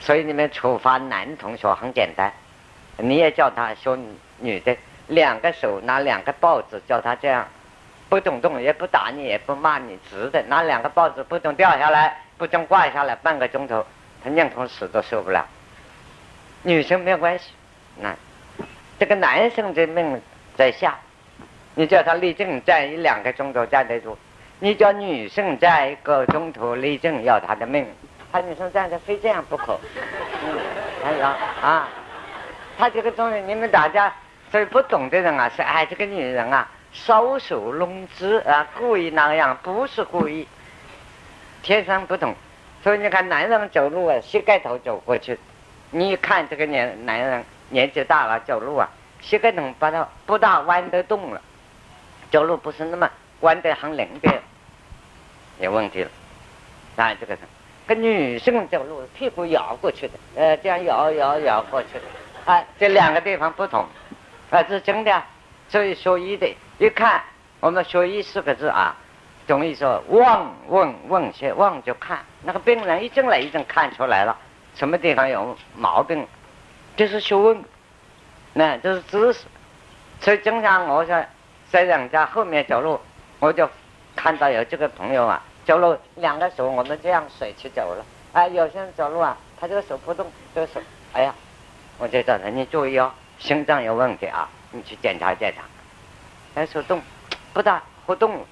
[0.00, 2.32] 所以你们处罚男同学很简单，
[2.96, 3.96] 你也叫他说
[4.40, 4.76] 女的。
[5.06, 7.46] 两个手拿两个报纸，叫他这样，
[8.14, 13.84] 不懂动，也不打你，也不骂你，直的拿两个报纸，不准掉下来，不准挂下来，半个钟头，
[14.22, 15.44] 他宁可死都受不了。
[16.62, 17.50] 女生没有关系，
[18.00, 18.14] 那
[19.00, 20.22] 这个男生的命
[20.56, 20.96] 在下，
[21.74, 24.16] 你叫他立正站一两个钟头站得住，
[24.60, 27.84] 你叫女生站一个钟头立正要他的命，
[28.30, 29.76] 他女生站着非这样不可。
[30.46, 30.56] 嗯，
[31.02, 31.88] 还有啊，
[32.78, 34.12] 他这个东西你们大家。
[34.52, 40.46] 所以不懂的人啊，是哎，这个女人啊，搔首弄姿啊，故意那样，不是故意，
[41.62, 42.34] 天生不同。
[42.82, 45.38] 所以你看，男人走路啊，膝盖头走过去，
[45.90, 48.88] 你一看这个年男人年纪大了走路啊，
[49.20, 51.40] 膝盖头把它不大弯得动了，
[52.30, 54.40] 走路不是那么弯得很灵便，
[55.58, 56.10] 有问题了。
[56.96, 57.40] 啊，这个是
[57.86, 63.84] 跟女性走路屁股摇过去的，呃，这样摇摇摇过去的，啊，这两个地方不同。
[64.50, 65.22] 那是真的，
[65.68, 67.22] 所以学医的，一看
[67.60, 68.96] 我们学医四个字啊，
[69.46, 74.36] 中医说望问问切望就看，那个病人一进来已经看出来了，
[74.74, 76.26] 什么地方有毛病，
[76.96, 77.62] 就是学问，
[78.52, 79.44] 那这是知识。
[80.20, 81.28] 所以经常我在
[81.70, 83.00] 在人家后面走路，
[83.38, 83.68] 我就
[84.16, 90.80] 看到有这个朋友啊，走路两个手我们这样甩去走了，啊，有些人走路啊，他这个手不动，这个手，
[91.12, 91.32] 哎呀，
[91.98, 93.12] 我就叫他你注意哦。
[93.38, 95.62] 心脏有问题啊，你去检查检查。
[96.54, 97.02] 哎，手动，
[97.52, 98.44] 不大活动，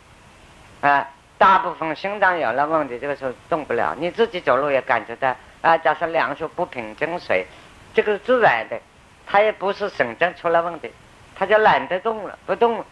[0.80, 3.94] 啊，大部分心脏有了问题，这个时候动不了。
[3.98, 7.46] 你自己走路也感觉到啊，假设两手不平整水，
[7.94, 8.80] 这个是自然的，
[9.26, 10.90] 他也不是神经出了问题，
[11.36, 12.84] 他就懒得动了，不动。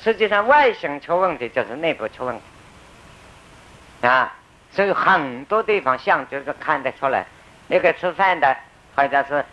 [0.00, 4.32] 实际上外形出问题就是内部出问题，啊，
[4.70, 7.26] 所以很多地方像就是看得出来，
[7.66, 8.56] 那个吃饭的
[8.94, 9.44] 好像是。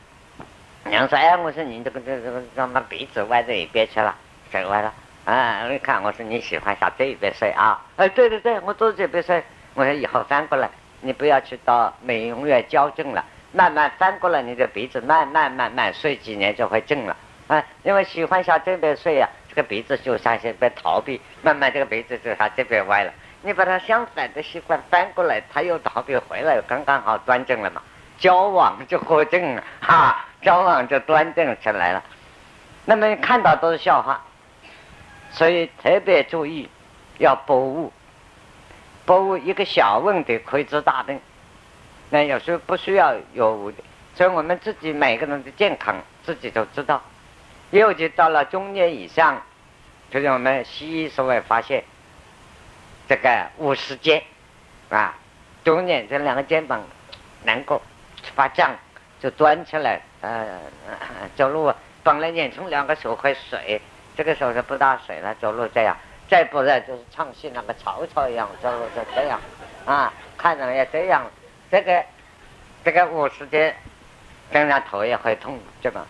[0.88, 4.16] 娘说：“哎，我说你这个这个怎么鼻子歪到一边去了？
[4.64, 4.94] 歪了？
[5.26, 7.82] 啊，你看，我说你喜欢向这一边睡啊？
[7.98, 9.44] 哎，对对对，我坐这边睡。
[9.74, 10.70] 我说以后翻过来，
[11.02, 17.18] 你不要去到美容院矫正了，慢慢翻过来，你的鼻子慢慢慢慢睡几年就会正了。
[17.48, 23.12] 啊，因为喜欢向这边睡呀，这个鼻子就向这边逃避，慢慢这个鼻子就向这边歪了。
[23.42, 27.82] 你把它相反的习惯翻过来，它又逃避回来，刚刚好端正了嘛，
[28.18, 32.04] 交往就过正了，哈。”交往就端正起来了，
[32.86, 34.24] 那么你看到都是笑话，
[35.36, 36.68] 所以特别注意
[37.18, 37.92] 要博物，
[39.06, 41.20] 博物一个小问题可以治大病，
[42.10, 43.72] 那有时候不需要有，
[44.16, 47.04] 所以我们自己每个人的健康自己都知道，
[47.72, 49.44] 尤其到了中年以上，
[50.10, 51.84] 就是我们西医所谓发现，
[53.10, 54.24] 这个五十肩
[54.90, 55.16] 啊，
[55.66, 56.82] 中年这两个肩膀
[57.44, 57.82] 能够
[58.34, 58.76] 发胀。
[59.22, 60.60] 就端起来，呃，
[61.36, 63.82] 走路本来眼从两个手会水，
[64.16, 65.96] 这个手是不打水了，走路这样，
[66.30, 69.40] 再不然就是唱戏那个曹操一样走路就这样，
[69.86, 71.30] 啊，看人也这样，
[71.70, 72.04] 这个
[72.84, 73.76] 这个五十肩，
[74.52, 76.06] 跟人头也会痛，这个，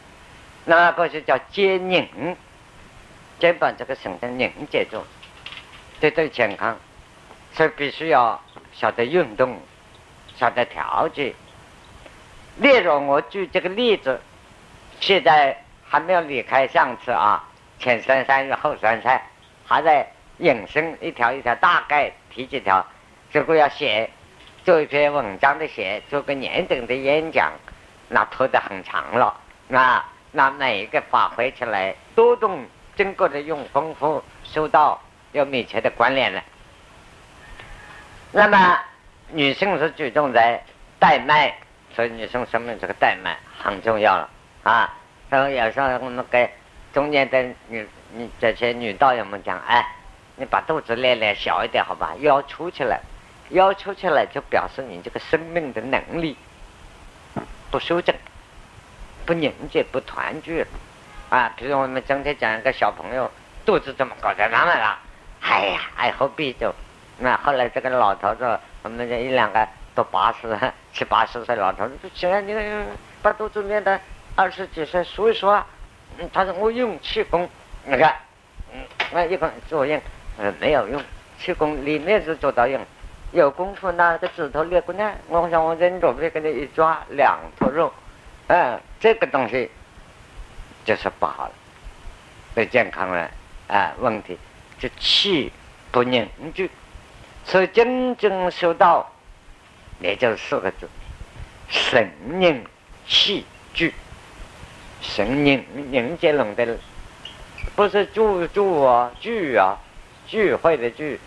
[0.65, 2.37] 那个是叫肩拧，
[3.39, 5.03] 肩膀这个神经拧结住，
[5.99, 6.77] 这对健康，
[7.53, 8.41] 所以必须要
[8.73, 9.59] 晓得运动，
[10.35, 11.33] 晓得调节。
[12.57, 14.21] 例如我举这个例子，
[14.99, 17.43] 现在还没有离开上次啊，
[17.79, 19.21] 前三三日后三三，
[19.65, 20.07] 还在
[20.37, 22.85] 引申一条一条，大概提几条。
[23.31, 24.09] 如果要写
[24.63, 27.51] 做一篇文章的写，做个年整的演讲，
[28.09, 29.35] 那拖得很长了。
[29.67, 36.43] 那那每一个发挥起来，多动经过的用功夫，收到有密切的关联了。
[38.31, 38.79] 那么
[39.29, 40.63] 女性是主动在
[40.99, 41.53] 带脉。
[41.95, 44.29] 所以女生生命这个带脉很重要了
[44.63, 44.93] 啊！
[45.29, 46.49] 所以有时候我们给
[46.95, 49.85] 中间的女女这些女道友们讲，哎，
[50.37, 52.15] 你把肚子练练小一点，好吧？
[52.21, 53.01] 腰粗起来，
[53.49, 56.37] 腰粗起来就表示你这个生命的能力
[57.69, 58.15] 不修正、
[59.25, 60.65] 不凝结、不团聚
[61.29, 61.51] 啊！
[61.57, 63.29] 比如我们整天讲一个小朋友
[63.65, 64.97] 肚子这么高，在那么了？
[65.41, 66.73] 哎呀，哎何必就
[67.19, 69.67] 那后来这个老头子，我们这一两个。
[69.95, 70.59] 都八十
[70.91, 72.53] 七八十岁老头子，现在你
[73.21, 73.97] 把肚子练的
[74.35, 75.65] 二十几岁，说一说，
[76.17, 77.49] 嗯，他说我用气功，
[77.85, 78.15] 你看，
[78.73, 80.01] 嗯，那一个作用，
[80.37, 81.01] 呃，没有用，
[81.39, 82.79] 气功里面是做到用，
[83.31, 87.91] 有功夫那个指头捏过呢，我想我忍着别给你一抓两坨肉，
[88.47, 89.69] 嗯，这个东西
[90.85, 91.51] 就是不好了，
[92.53, 93.29] 对健康的
[93.67, 94.37] 啊问题，
[94.79, 95.51] 就气
[95.91, 96.69] 不凝聚，
[97.43, 99.11] 所以真正修道。
[100.01, 100.89] 也就是四个字：
[101.69, 102.65] 神凝
[103.07, 103.93] 气聚。
[105.01, 106.77] 神凝凝结拢的，
[107.75, 108.21] 不是聚
[108.53, 109.77] 聚啊聚啊
[110.27, 111.19] 聚会的聚。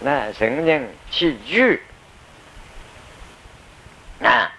[0.00, 1.82] 那神凝气聚
[4.22, 4.52] 啊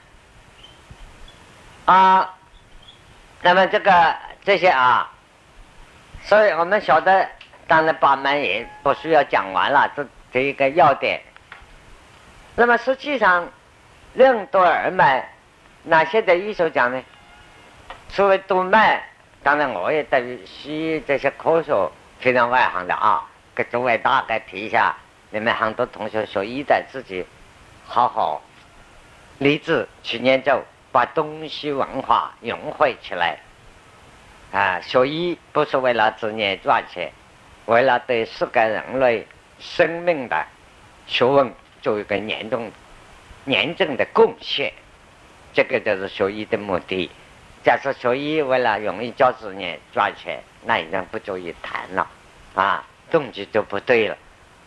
[1.86, 2.36] 啊，
[3.42, 5.12] 那么这个这些啊，
[6.24, 7.28] 所以我们晓得，
[7.68, 11.22] 当然把门也不需要讲完了，这这一个要点。
[12.56, 13.50] 那么实际上，
[14.14, 15.28] 任督二脉，
[15.84, 17.04] 那现在医生讲呢？
[18.10, 19.04] 所谓动脉，
[19.42, 21.90] 当然我也对于西医这些科学
[22.20, 24.96] 非常外行的啊，给诸位大概提一下。
[25.30, 27.26] 你们很多同学学医的，自己
[27.88, 28.42] 好好
[29.40, 33.38] 立志去研究，把东西文化融汇起来。
[34.52, 37.12] 啊，学医不是为了职业赚钱，
[37.66, 39.28] 为了对世界人类
[39.60, 40.46] 生命的
[41.08, 41.54] 学问。
[41.82, 42.72] 做一个严重、
[43.46, 44.72] 严正的贡献，
[45.54, 47.10] 这个就是学医的目的。
[47.64, 52.08] 假设学医为了容易教子女赚钱，那已经不足以谈了，
[52.56, 54.18] 啊，动机就不对了，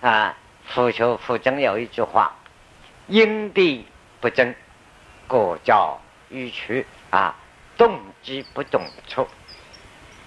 [0.00, 0.36] 啊。
[0.66, 2.34] 夫求夫争有一句话：
[3.06, 3.86] 因地
[4.20, 4.54] 不争，
[5.28, 6.86] 果叫迂曲。
[7.10, 7.36] 啊，
[7.76, 9.28] 动机不懂错，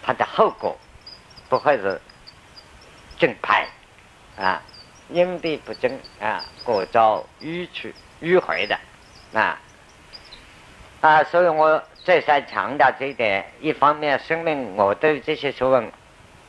[0.01, 0.77] 它的后果
[1.49, 1.99] 不会是
[3.17, 3.67] 正派，
[4.37, 4.61] 啊。
[5.09, 8.79] 因地不争啊，果遭迂曲迂回的
[9.33, 9.59] 啊
[11.01, 11.23] 啊！
[11.23, 13.45] 所以我再三强调这一点。
[13.61, 15.91] 一方面声明，我对这些学问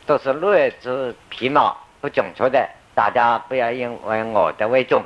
[0.07, 5.05] 都是略知皮毛、不准确的，大家不要因为我的为重。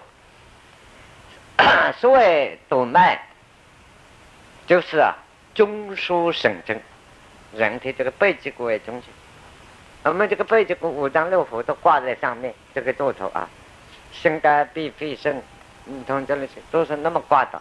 [1.99, 3.19] 所谓督脉，
[4.67, 5.15] 就是啊，
[5.55, 6.81] 中枢神经，
[7.53, 9.11] 人体这个背脊骨为中心。
[10.05, 13.49] 我们这个背脊骨五脏六腑都挂在上面，这个座头啊，
[14.13, 15.43] 心肝脾肺肾，
[15.85, 17.61] 你从这里去都是那么挂的，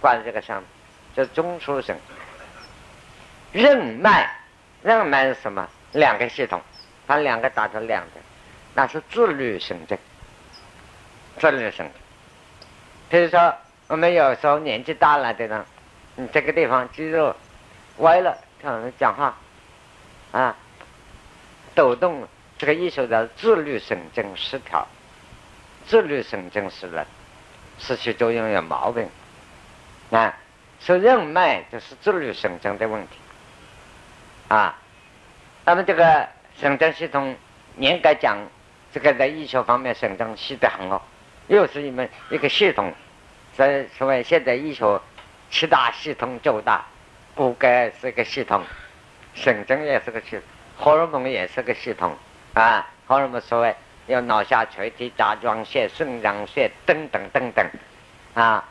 [0.00, 0.66] 挂在这个上面，
[1.14, 1.98] 这中枢神。
[3.52, 4.30] 任脉，
[4.82, 5.68] 任脉是什么？
[5.92, 6.60] 两个系统，
[7.06, 8.20] 把两个打成两个，
[8.74, 9.98] 那是自律神经。
[11.38, 11.92] 自律神经。
[13.10, 13.54] 比如说，
[13.88, 15.64] 我们有时候年纪大了的人，
[16.16, 17.36] 你这个地方肌肉
[17.98, 19.36] 歪了，像讲话
[20.32, 20.56] 啊。
[21.74, 22.28] 抖动
[22.58, 24.86] 这个意思叫自律神经失调，
[25.86, 27.06] 自律神经失了，
[27.78, 29.08] 失去作用有毛病，
[30.10, 30.36] 啊，
[30.84, 33.16] 所以任脉就是自律神经的问题，
[34.48, 34.76] 啊，
[35.64, 36.28] 那么这个
[36.58, 37.36] 神经系统
[37.76, 38.36] 严格讲，
[38.92, 41.06] 这个在医学方面神经系得很好，
[41.46, 42.92] 又是一门一个系统，
[43.54, 45.00] 所以所谓现在医学
[45.50, 46.84] 七大系统九大，
[47.36, 48.64] 骨骼是个系统，
[49.34, 50.30] 神经也是个系。
[50.30, 50.42] 统。
[50.78, 52.16] 荷尔蒙也是个系统
[52.54, 53.72] 啊，荷尔蒙所谓
[54.08, 57.64] 有脑下垂体、甲状腺、肾上腺等等等等
[58.34, 58.64] 啊，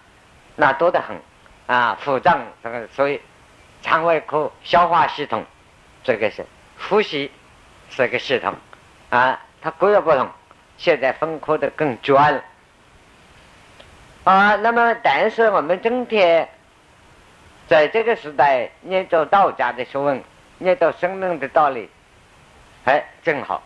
[0.58, 1.16] 那多得很
[1.72, 3.22] 啊，腹脏这个所以
[3.82, 5.46] 肠胃科消化系统，
[6.04, 6.46] 这个是
[6.78, 7.32] 呼吸
[7.90, 8.54] 这个系统
[9.10, 10.30] 啊，它各有不同。
[10.78, 12.44] 现在分科的更专了
[14.26, 14.58] 啊。
[14.58, 16.50] 那么，但是我们今天
[17.70, 20.22] 在这个时代念着道家的学问，
[20.58, 21.90] 念着生命的道理，
[22.84, 23.64] 哎，正好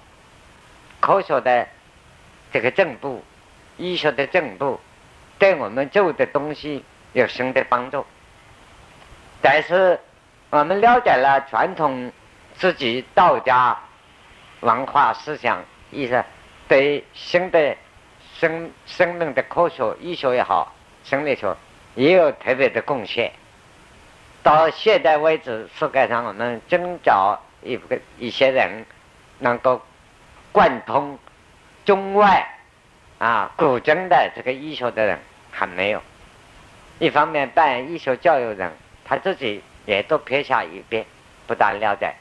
[0.99, 1.67] 科学的
[2.53, 3.23] 这个进步，
[3.77, 4.79] 医学的进步，
[5.39, 6.85] 对我们做的东西。
[7.15, 8.05] 有新的帮助，
[9.41, 9.97] 但是
[10.49, 12.11] 我们了解了传统
[12.55, 13.79] 自己道家
[14.59, 16.21] 文化思想，意识
[16.67, 17.73] 对新的
[18.33, 21.55] 生生命的科学、医学也好，生理学
[21.95, 23.31] 也有特别的贡献。
[24.43, 28.85] 到现在为止，世界上我们真找一个一些人
[29.39, 29.81] 能够
[30.51, 31.17] 贯通
[31.85, 32.45] 中外
[33.19, 35.17] 啊古今的这个医学的人
[35.49, 36.01] 还没有。
[36.97, 38.71] 一方面办医学教育人，
[39.03, 41.05] 他自己也都撇下一边，
[41.45, 42.15] 不大了解，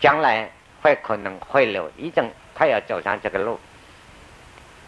[0.00, 0.50] 将来
[0.80, 3.60] 会可能会流，已经快要走上这个路。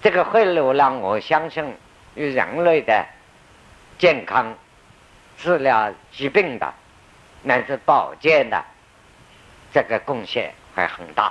[0.01, 1.77] 这个会流让我相信，
[2.14, 3.05] 与人类的
[3.99, 4.57] 健康、
[5.37, 6.73] 治疗疾病的，
[7.43, 8.64] 乃至保健的，
[9.71, 11.31] 这个贡献会很大。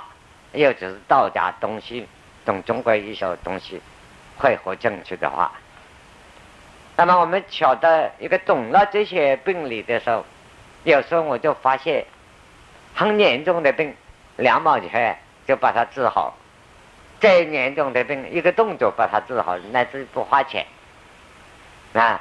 [0.52, 2.06] 尤其是道家东西，
[2.44, 3.80] 从中国医学东西
[4.38, 5.52] 汇合进去的话。
[7.00, 10.22] 那么我们晓得一个懂了这些病理的时候，
[10.84, 12.04] 有时候我就发现，
[12.94, 13.94] 很严重的病，
[14.36, 16.34] 两毛钱就把它治好；
[17.18, 20.66] 再严重的病，一个动作把它治好，乃至不花钱。
[21.94, 22.20] 啊，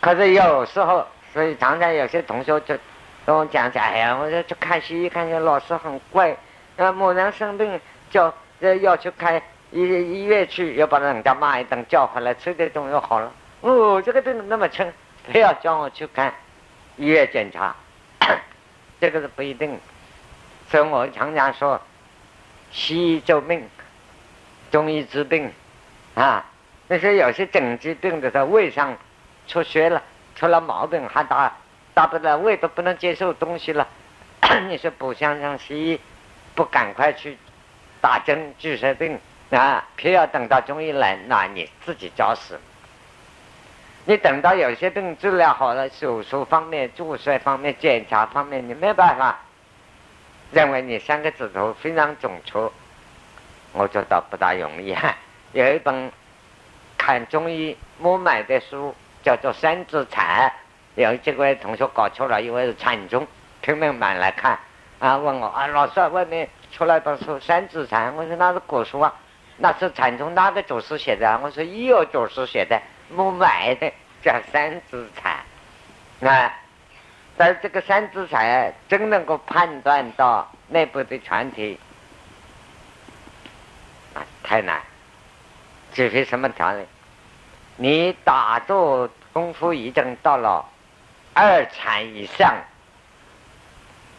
[0.00, 2.78] 可是有时候，所以常常有些同学就
[3.26, 6.36] 跟我讲讲，哎呀，我说去看西医，看见老师很怪，
[6.76, 8.32] 呃，某人生病叫
[8.82, 9.42] 要去看
[9.72, 13.32] 医医院去，要把人家骂一顿，叫回来吃点中药好了。
[13.62, 14.92] 哦，这个病那么轻，
[15.32, 16.34] 非要叫我去看
[16.96, 17.74] 医院检查，
[19.00, 19.78] 这个是不一定。
[20.68, 21.80] 所以我常常说，
[22.72, 23.68] 西医救命，
[24.72, 25.52] 中医治病，
[26.16, 26.44] 啊，
[26.88, 28.96] 那些有些整疾病的时候，胃上
[29.46, 30.02] 出血了，
[30.34, 31.56] 出了毛病，还大
[31.94, 33.86] 大不了胃都不能接受东西了，
[34.66, 36.00] 你说不相信西医
[36.56, 37.38] 不赶快去
[38.00, 42.58] 打针治些病啊，偏要等到中医来，那你自己找死。
[44.04, 49.38] 你等到有些病治疗好了，手术方面、注射方面、检查方面，你没办法，
[50.50, 52.58] 认为你三个指头非常准确，
[53.72, 54.96] 我觉得不大容易。
[55.52, 56.10] 有一本
[56.98, 58.92] 看中医我买的书，
[59.22, 60.52] 叫做《三指禅》，
[61.00, 63.24] 有几位同学搞错了，以为是禅宗，
[63.60, 64.58] 拼命买来看，
[64.98, 69.14] 啊，问我啊，老师外面出来本书《三指禅》，我说那是古书啊，
[69.58, 71.38] 那是禅宗哪个祖师写的？
[71.40, 72.82] 我说医药祖师写的。
[73.14, 73.92] 我买的
[74.22, 75.44] 叫三资产，
[76.28, 76.52] 啊，
[77.36, 81.78] 但这个三资产真能够判断到内部的全体，
[84.14, 84.80] 啊，太难。
[85.92, 86.86] 除非什么条件？
[87.76, 90.64] 你打坐功夫已经到了
[91.34, 92.54] 二禅以上，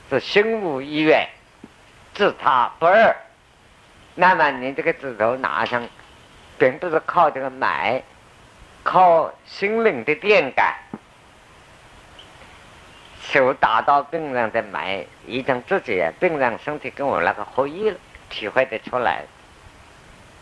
[0.09, 1.27] 是心无意愿，
[2.13, 3.15] 自他不二，
[4.13, 5.87] 那么你这个指头拿上，
[6.59, 8.03] 并不是靠这个买。
[8.83, 10.75] 靠心灵的电感，
[13.21, 17.93] 手打到病人的脉，已经自己病人身体跟我那个合一，
[18.29, 19.23] 体会得出来。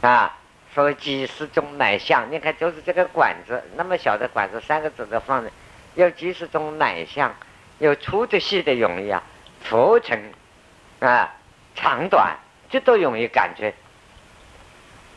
[0.02, 0.36] 啊，
[0.74, 5.52] 所以几十种脉象，你看就是这个管子，那么小的管子，三个指头放着，
[5.94, 7.36] 有几十种脉象，
[7.78, 9.22] 有粗的、细的，容易啊，
[9.62, 10.34] 浮沉
[11.00, 11.32] 啊，
[11.76, 12.36] 长短，
[12.72, 13.72] 这都容易感觉。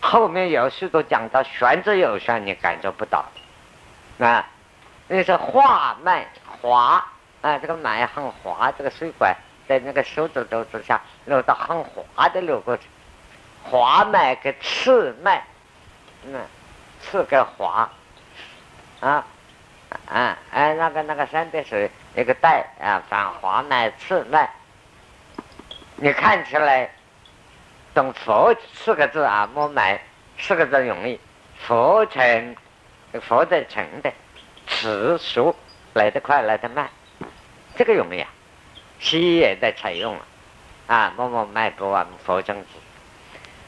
[0.07, 3.25] 后面有许多讲到玄之又玄，你感觉不到
[4.19, 4.47] 啊？
[5.09, 6.27] 那是滑脉
[6.61, 7.03] 滑
[7.41, 9.35] 啊，这个脉很滑，这个水管
[9.67, 12.83] 在那个手指头之下流到很滑的流过去。
[13.63, 15.43] 滑脉跟刺脉，
[16.27, 16.39] 嗯，
[17.01, 17.91] 刺跟滑
[19.01, 19.25] 啊
[20.07, 24.51] 啊哎，那个那个三点水一个带啊，反滑脉刺脉，
[25.97, 26.91] 你看起来。
[27.95, 30.01] 懂佛四个字啊，摸脉
[30.37, 31.21] 四个字容易，
[31.61, 32.57] 佛成，
[33.23, 34.13] 佛的成的，
[34.67, 35.55] 词熟
[35.93, 36.69] 来得快来得。
[36.69, 36.91] 慢，
[37.77, 38.29] 这个容易啊，
[38.99, 40.27] 西医也在采用了，
[40.89, 42.67] 啊，摸摸脉搏啊，佛正子，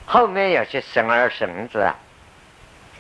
[0.07, 1.95] 后面有些神而神子啊，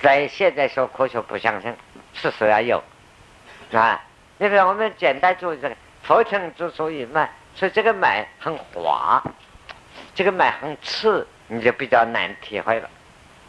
[0.00, 1.74] 在现在说科学不相信，
[2.14, 2.84] 事实要有，
[3.72, 4.00] 啊，
[4.38, 9.20] 你比如我们简单做这个佛成之所以慢，所以这个脉很滑。
[10.16, 12.88] 这个脉很刺，你就比较难体会了，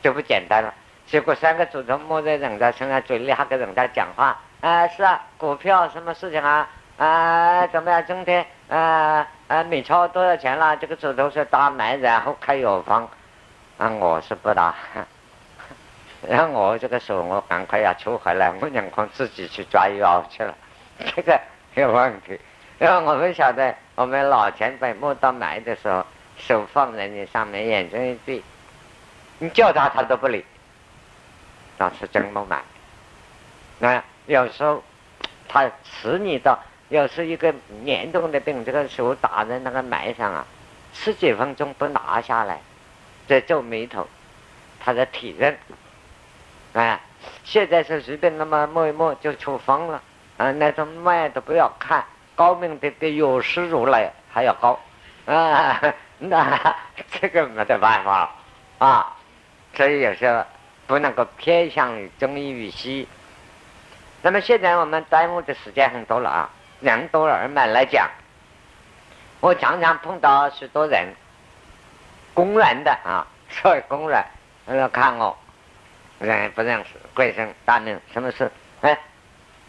[0.03, 0.73] 就不简单了。
[1.05, 6.67] 结果三个指头摸在人家身上，嘴里还跟人家讲话，啊，是啊，股票什么事情啊？
[6.97, 8.03] 啊，怎么样？
[8.05, 10.75] 今天啊啊，美钞多少钱了？
[10.75, 13.09] 这个指头是大买，然后开药方。
[13.77, 14.75] 啊，我是不打。
[16.27, 20.53] 然后我这个时候，我赶快要出回来，我眼光自己去抓药去了，
[21.15, 21.39] 这个
[21.75, 22.37] 有问题。
[22.79, 26.05] 因为我们晓得，我们老前辈摸到买的时候，
[26.37, 28.43] 手放在你上面，眼睛一闭，
[29.39, 30.45] 你叫他他都不理，
[31.77, 32.61] 那是真不买。
[33.79, 34.83] 那有时候
[35.47, 36.57] 他使你的，
[36.89, 40.45] 要是一个严重的病，这个手打在那个脉上啊，
[40.93, 42.59] 十几分钟不拿下来，
[43.27, 44.07] 在皱眉头，
[44.79, 45.57] 他的体认。
[46.73, 46.99] 哎，
[47.43, 50.01] 现在是随便那么摸一摸就出风了，
[50.37, 52.03] 啊，那种脉都不要看，
[52.35, 54.79] 高明的比药师如来还要高，
[55.25, 55.81] 啊，
[56.29, 56.75] 那
[57.11, 58.31] 这个没得办法，
[58.79, 59.15] 啊，
[59.73, 60.43] 所以有时候
[60.87, 63.07] 不能够偏向于中医与西医。
[64.21, 66.49] 那么现在我们耽误的时间很多了啊，
[66.81, 68.09] 人多耳脉来讲，
[69.39, 71.13] 我常常碰到许多人，
[72.33, 74.25] 公然的啊， 所谓公然
[74.65, 75.37] 他说看我。
[76.19, 78.51] 人不认识，贵姓大名，什么事？
[78.81, 78.97] 哎，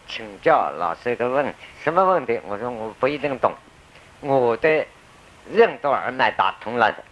[0.07, 1.53] 请教老师一个问题，
[1.85, 2.41] 什么问题？
[2.47, 3.53] 我说我不一定懂。
[4.21, 4.87] 我的
[5.53, 7.03] 任督二脉打通了的，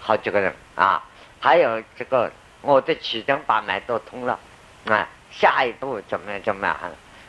[0.00, 1.02] 好几个人啊，
[1.40, 2.30] 还有这个
[2.60, 4.38] 我的七经把脉都通了
[4.86, 6.76] 啊，下一步怎么样怎么样？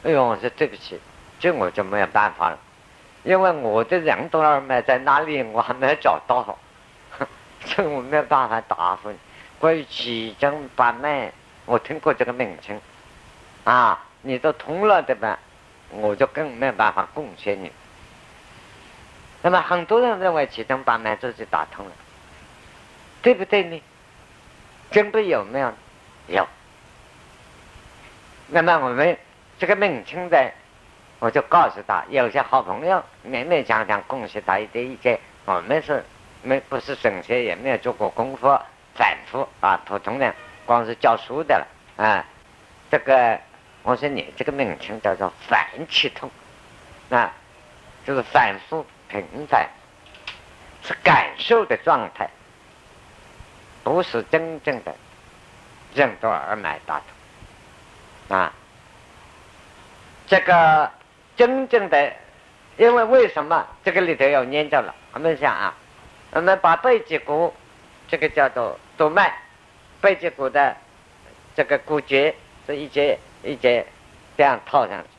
[0.04, 1.00] 哎呦，我说对不起，
[1.40, 2.58] 这我就没有办法了，
[3.24, 6.58] 因为我的任督二脉在哪里，我还没有找到，
[7.66, 9.18] 这我没有办法答复你。
[9.60, 11.32] 关于七经把脉，
[11.66, 12.80] 我听过这个名称，
[13.66, 15.38] 啊，你都通了对吧？
[15.92, 17.72] 我就更没有办法贡献你。
[19.42, 21.92] 那么很多人认为七经八脉自己打通了，
[23.22, 23.82] 对不对呢？
[24.92, 25.74] 真的有没有？
[26.28, 26.48] 有。
[28.48, 29.18] 那么我们
[29.58, 30.52] 这个名称在，
[31.20, 36.04] 我就告诉他，有些好朋友勉勉强强贡献他一点意见，我们是
[36.42, 38.60] 没不是神仙，也没有做过功夫。
[38.96, 40.34] 反复啊，普通人
[40.66, 42.26] 光是教书的了啊。
[42.92, 43.40] 这个
[43.84, 46.30] 我说你这个名称叫做反气痛
[47.10, 47.32] 啊，
[48.06, 49.68] 就是反复频繁，
[50.84, 52.30] 是感受的状态，
[53.84, 54.96] 不是真正的
[55.94, 57.02] 任督二脉打
[58.28, 58.54] 通啊。
[60.28, 60.90] 这个
[61.36, 62.14] 真正的，
[62.78, 64.96] 因为为什么这个里头要念着了？
[65.12, 65.74] 我们想啊，
[66.32, 67.54] 我们把背脊骨
[68.08, 68.80] 这个叫做。
[69.00, 69.34] 督脉、
[70.02, 70.76] 背脊骨的
[71.56, 72.36] 这个骨节
[72.68, 73.88] 这一节一节
[74.36, 75.10] 这样套上去，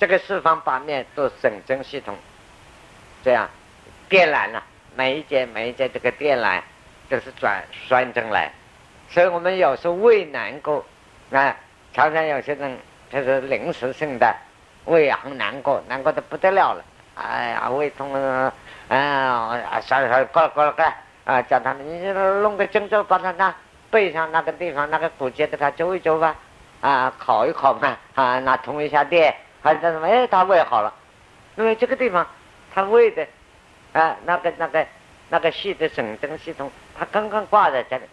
[0.00, 2.16] 这个四方八面都神经系统，
[3.26, 3.50] 这样
[4.08, 4.62] 电缆了，
[4.94, 6.60] 每一节每一节这个电缆
[7.10, 8.52] 都是转拴针来，
[9.08, 10.84] 所以我们有时候胃难过，
[11.32, 11.56] 啊，
[11.92, 12.78] 常常有些人
[13.10, 14.32] 就是临时性的
[14.84, 16.84] 胃很难过，难过的不得了了，
[17.16, 18.52] 哎呀，胃痛啊，
[18.88, 20.84] 啊，算了算了，过了过了过。
[21.24, 22.06] 啊，叫他们，你
[22.40, 23.52] 弄个针灸，把他那
[23.90, 26.36] 背上那个地方那个骨节给他灸一灸吧，
[26.80, 30.06] 啊，烤一烤嘛，啊，那通一下电，还是什么？
[30.06, 30.94] 哎，他胃好了，
[31.56, 32.24] 因为这个地方
[32.76, 33.26] 他胃的，
[33.94, 34.86] 啊，那个那个
[35.30, 38.04] 那个细的神经系统，他刚刚挂在这里，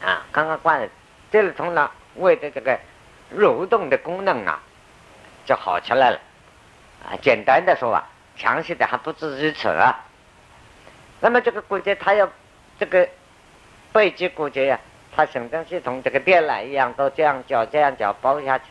[0.00, 0.88] 啊，刚刚挂在
[1.32, 2.78] 这里通了，胃的这个
[3.34, 4.62] 蠕动的功能啊，
[5.44, 6.20] 就好起来了，
[7.04, 10.06] 啊，简单的说吧，详细的还不止于此啊。
[11.18, 12.30] 那么这个骨节，它要
[12.78, 13.08] 这个
[13.92, 14.78] 背脊骨节呀，
[15.16, 18.64] 它神经系统这个电缆一样，都这样绞这样绞包下去。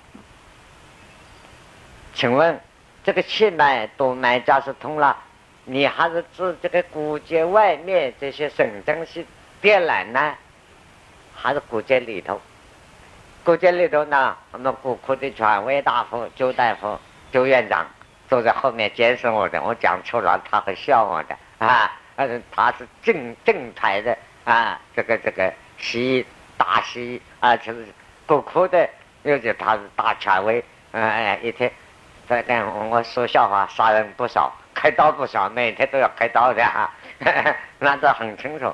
[2.13, 2.57] 请问
[3.03, 5.17] 这个气脉督脉假是通了，
[5.65, 9.25] 你还是治这个骨节外面这些神经系
[9.59, 10.35] 电缆呢，
[11.35, 12.39] 还是骨节里头？
[13.43, 16.99] 骨节里头呢，我们骨科的权威大夫周大夫
[17.31, 17.87] 周院长
[18.29, 21.91] 坐在后面监视我的，我讲错了，他会笑我的啊。
[22.15, 26.25] 但是他是正正牌的啊，这个这个西医
[26.55, 27.87] 大西医啊，就是
[28.27, 28.87] 骨科的，
[29.23, 31.71] 尤其他是大权威，哎，一天
[32.31, 36.89] 在跟我说笑话，杀人不少，开刀不少，每天都要开刀的啊，
[37.77, 38.73] 那都很清楚。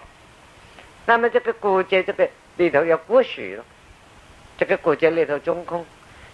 [1.08, 3.66] 那么这个骨节这个里头有骨血了，
[4.60, 5.84] 这个骨节里头中空，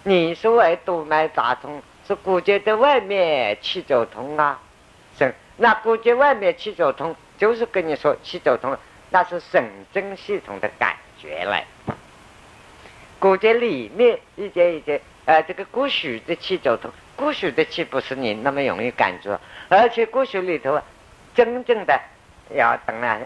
[0.03, 4.59] 你所谓督脉打通，是骨节的外面气走通啊，
[5.17, 5.33] 是。
[5.55, 8.77] 那骨节外面气走通，就是跟你说气走通了，
[9.11, 9.63] 那是神
[9.93, 11.63] 经系统的感觉来。
[13.17, 19.39] 骨节里面一节一节，呃，这个骨髓的气走通，骨血的气不是你那么容易感觉，
[19.69, 20.81] 而且骨血里头
[21.35, 21.99] 真正的
[22.55, 23.19] 要等了，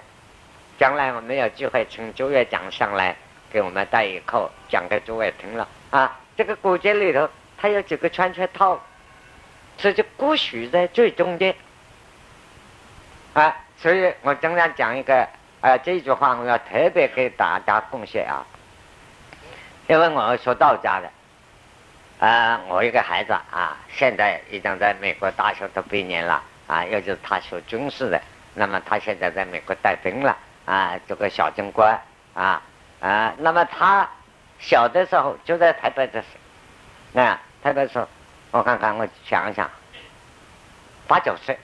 [0.78, 3.16] 将来我们有机会请九月讲上来
[3.50, 6.20] 给我们带一课，讲给诸位听了啊。
[6.36, 8.80] 这个骨节里头，它有几个圈圈套，
[9.78, 11.56] 所以就骨髓在最中间。
[13.34, 15.28] 啊，所以我经常讲一个
[15.62, 18.46] 啊，这句话我要特别给大家贡献啊，
[19.88, 21.10] 因为我学道家的。
[22.20, 28.20] 啊，我一个孩子啊，现在已经在美国大学都毕业了啊，又就是他学军事的，
[28.55, 32.01] 那么他现在在美国带兵了啊，做个小军官
[32.34, 32.59] 啊
[32.99, 34.09] 啊，那么他
[34.57, 36.28] 小的时候就在台北的时，
[37.13, 38.07] 那台北时候，
[38.49, 39.70] 我看看，我想想，
[41.07, 41.55] 八九岁，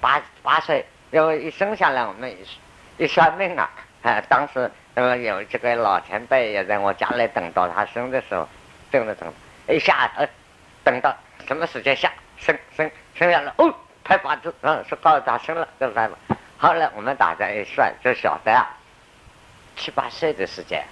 [0.00, 3.68] 八八岁，因为一生下来我们一一算命啊，
[4.02, 8.48] 啊，当时那么有这个老前辈也在我家里等到他生的时候，
[8.90, 9.30] 等着等。
[9.72, 10.28] 一下，呃，
[10.84, 11.16] 等到
[11.46, 16.18] 什么时间下生生生下来，哦，拍八字，嗯，是告诉他生了，就来了。
[16.58, 18.76] 后来我们大家一算，就晓得啊，
[19.76, 20.84] 七八岁的时间，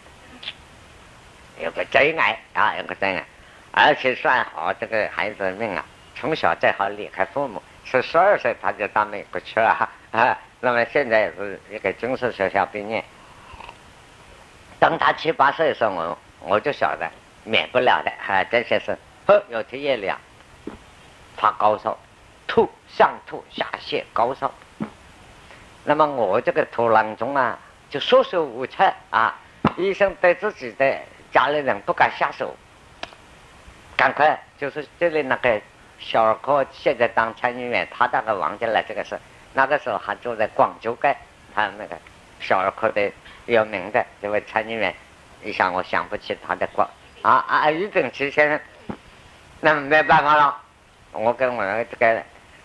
[1.63, 3.25] 有个真爱啊，有个真爱，
[3.73, 5.85] 而且算好这个孩子的命啊，
[6.17, 10.39] 从小最好离开父母，是十二岁他就到美国去了啊。
[10.61, 13.05] 那么现在是一个军事学校毕业，
[14.79, 17.11] 当他七八岁的时候，我我就晓得。
[17.45, 20.19] 免不了的，哈，这些是，呵，有天夜里啊，
[21.37, 21.97] 发高烧，
[22.47, 24.53] 吐上吐下泻，高烧。
[25.85, 29.39] 那么我这个土郎中啊，就束手无策啊。
[29.77, 30.99] 医生对自己的
[31.33, 32.55] 家里人不敢下手，
[33.97, 35.61] 赶快就是这里那个
[35.99, 39.19] 小儿科现在当参议员，他大概忘记了这个事。
[39.53, 41.17] 那个时候还住在广州街，
[41.55, 41.99] 他那个
[42.41, 43.11] 小儿科的
[43.47, 44.95] 有名的这位参议员，
[45.43, 46.89] 一想我想不起他的光。
[47.23, 47.71] 啊啊！
[47.71, 48.61] 预病期先生，
[49.61, 50.57] 那没办法了，
[51.13, 52.23] 我跟我这个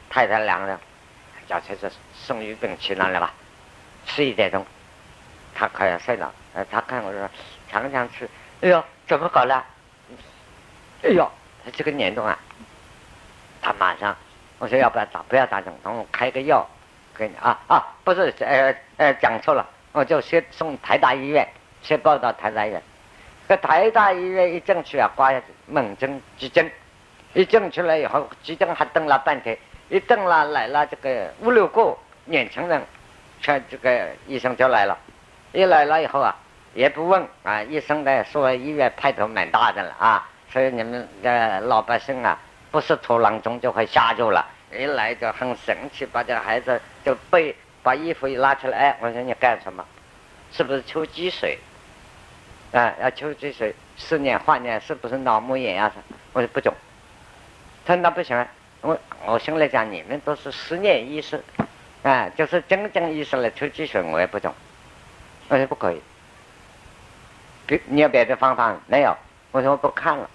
[0.10, 0.80] 太太两个人，
[1.48, 3.34] 叫车子送预病去那里吧。
[4.06, 4.66] 十一点钟，
[5.54, 7.30] 他快要睡了，呃，他看我说
[7.70, 8.30] 强强吃，
[8.62, 9.66] 哎呦，怎么搞了？
[11.04, 11.30] 哎呦，
[11.66, 12.40] 他这个年动啊！
[13.62, 14.16] 他马上，
[14.60, 15.22] 我说要不要打？
[15.24, 16.66] 不要打针，等我开个药
[17.14, 17.86] 给你啊啊！
[18.06, 21.46] 不是，呃呃，讲错了，我就先送台大医院，
[21.82, 22.82] 先报到台大医院。
[23.48, 25.32] 在台大医院一进去啊，挂
[25.68, 26.70] 门诊急诊，
[27.34, 29.56] 一进去了以后，急诊还等了半天，
[29.90, 32.82] 一等了来了这个五六个年轻人，
[33.42, 34.98] 全这个医生就来了，
[35.54, 36.36] 一来了以后啊，
[36.74, 42.40] 也不问啊，医生呢说医院派头蛮大的了啊，所以你们的老百姓啊，
[42.72, 44.44] 不是土郎中就会吓住了，
[44.76, 49.86] 一来就很神奇，把这孩子就背把衣服一拉出来，哎，我说你干什么？
[50.52, 51.60] 是不是抽积水？
[52.76, 55.90] 啊，要求这水思念幻念是不是脑膜炎啊？
[56.34, 56.74] 我说不懂。
[57.86, 58.46] 他说那不行，
[58.82, 61.42] 我我心里讲你们都是思念意识，
[62.04, 64.54] 啊，就是真正意识来抽积水，我也不懂。
[65.48, 66.02] 我说不可以。
[67.66, 69.16] 别，你有别的方法没有？
[69.52, 70.30] 我说我不看了。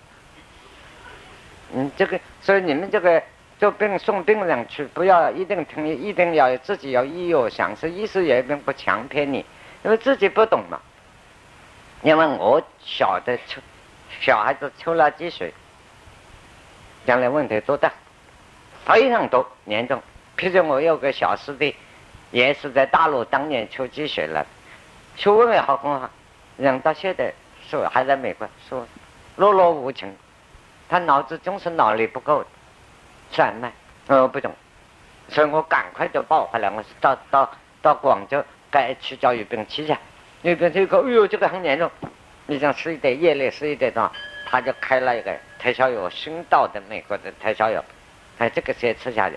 [1.74, 3.22] 嗯，这个，所以你们这个
[3.58, 9.44] 做病送病人去，不要一定听，一定要自己要意有想，是意思也并不强骗你，
[9.84, 10.80] 因为自己不懂嘛。
[12.02, 13.60] 因为我晓得抽
[14.20, 15.52] 小孩子抽了积水，
[17.06, 17.92] 将来问题多大，
[18.86, 20.02] 非常多严重。
[20.36, 21.76] 譬如我有个小师弟，
[22.30, 24.46] 也是在大陆当年抽积水了，
[25.16, 26.08] 学问也好很好，
[26.56, 27.32] 人到现在
[27.68, 28.86] 说还在美国说
[29.36, 30.16] 落落无情，
[30.88, 32.44] 他脑子总是脑力不够，
[33.30, 33.70] 转卖
[34.06, 34.54] 我不懂，
[35.28, 37.50] 所以我赶快就报回来，我到到
[37.82, 39.94] 到广州该去教育兵去去。
[40.42, 41.90] 那边这个，哎呦，这个很严重，
[42.46, 44.10] 你想十一点夜里十一点钟，
[44.46, 47.84] 他就开了一个特效药，新到的美国的特效药，
[48.38, 49.36] 哎，这个先吃下去。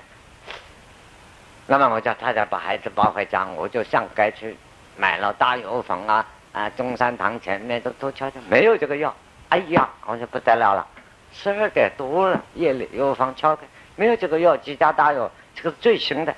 [1.67, 4.55] 那么我叫太太把孩子抱回家，我就上街去
[4.95, 9.13] 买了大药房啊啊，中山堂前面都都瞧瞧，没有这个药。
[9.49, 10.87] 哎呀，我说不得了了，
[11.33, 13.63] 十二点多了，夜里药房敲开，
[13.97, 16.33] 没有这个药，几家大药，这个最新的，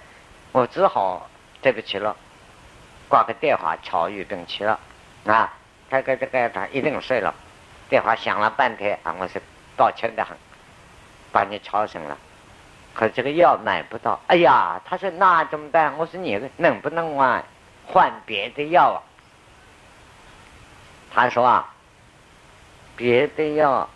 [0.51, 1.30] 我只好
[1.61, 2.16] 对不起了。
[3.08, 4.80] 挂个电话，乔玉病去了，
[5.26, 5.53] 啊，
[5.89, 7.34] 他个这个他一定睡了，
[7.88, 9.41] 电话响了半天啊，我是
[9.78, 10.36] 抱歉的很，
[11.32, 12.18] 把你吵醒了，
[12.93, 15.95] 可这个药买不到，哎呀，他说那怎么办？
[15.97, 17.43] 我说你能不能换
[17.86, 18.99] 换别的药啊？
[21.14, 21.74] 他说啊，
[22.95, 23.88] 别的药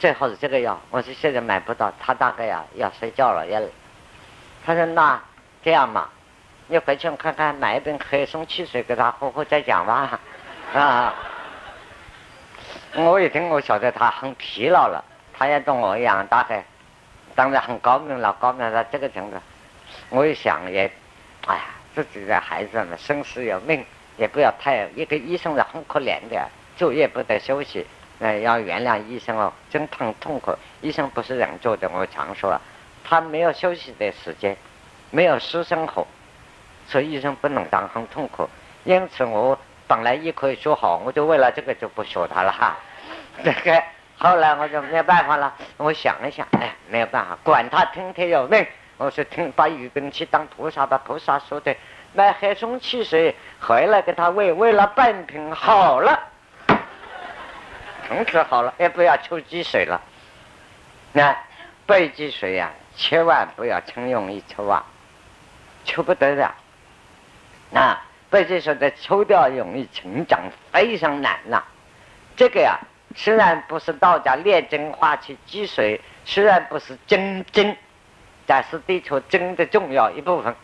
[0.00, 3.62] 最好是这个药，我说现在买不到，他大概呀要睡觉了，要，
[4.66, 5.22] 他说那
[5.62, 6.08] 这样嘛。
[6.66, 10.18] 你回去看看，买一瓶黑松汽水给他喝喝再讲吧，
[10.72, 11.14] 啊！
[12.94, 16.64] 我一听，我晓得他很疲劳了，他也跟我一样，大概
[17.34, 19.36] 当然很高明了，高明到这个程度。
[20.08, 20.90] 我一想也，
[21.46, 21.62] 哎呀，
[21.94, 23.84] 自己的孩子们生死有命，
[24.16, 26.48] 也不要太一个医生是很可怜的，
[26.78, 27.86] 昼夜不得休息，
[28.20, 30.56] 哎，要原谅医生哦，真疼痛苦。
[30.80, 32.58] 医生不是人做的，我常说，
[33.04, 34.56] 他没有休息的时间，
[35.10, 36.06] 没有私生活，
[36.86, 38.48] 所以医生不能当很痛苦。
[38.84, 42.76] 因此我本来也可以学好，我就为了这个就不学他了哈。
[43.42, 43.82] 这个
[44.16, 48.66] 后来我就没有办法了，我想了想，哎，没有办法，管他听天由命。
[48.96, 51.74] 我说听，把鱼根去当菩萨，把菩萨说的
[52.12, 56.16] 买黑松汽水回来给他喂，喂了半瓶好了，
[58.06, 60.00] 从此好了，也不要抽积水了。
[61.12, 61.36] 那
[61.86, 64.84] 背积水呀，千万不要轻用一抽啊，
[65.84, 66.48] 抽不得的。
[67.74, 68.00] 那
[68.30, 71.62] 不是说的抽掉容易成长非常难呐。
[72.36, 72.78] 这个呀，
[73.16, 77.76] 虽然不是道家炼精化气积水，虽然不是真真。
[78.46, 80.54] 但是的确真的重要一部分，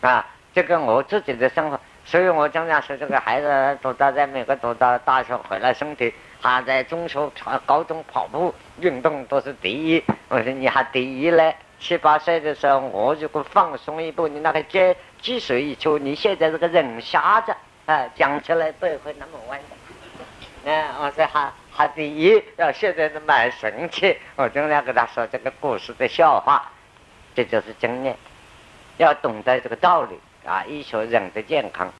[0.00, 7.28] 啊，这个我自己的生活，所以我经常说这个孩子读到在美国读到大学回来，身体还在中学、
[7.66, 10.00] 高中跑步运动都是第一。
[10.28, 11.56] 我说你还第一嘞？
[11.80, 14.78] 七八岁的时候，我如果放松一步，你那个积
[15.24, 17.56] 积水一出，你现在这个人瞎子，
[17.86, 20.70] 啊，讲起来不会那么弯的。
[20.70, 24.18] 哎，我说还还第一，要现在是蛮神奇。
[24.36, 26.70] 我正在跟他说这个故事的笑话。
[27.34, 28.14] 这就是经验，
[28.98, 30.62] 要懂得这个道理啊！
[30.68, 31.90] 医学人的健康。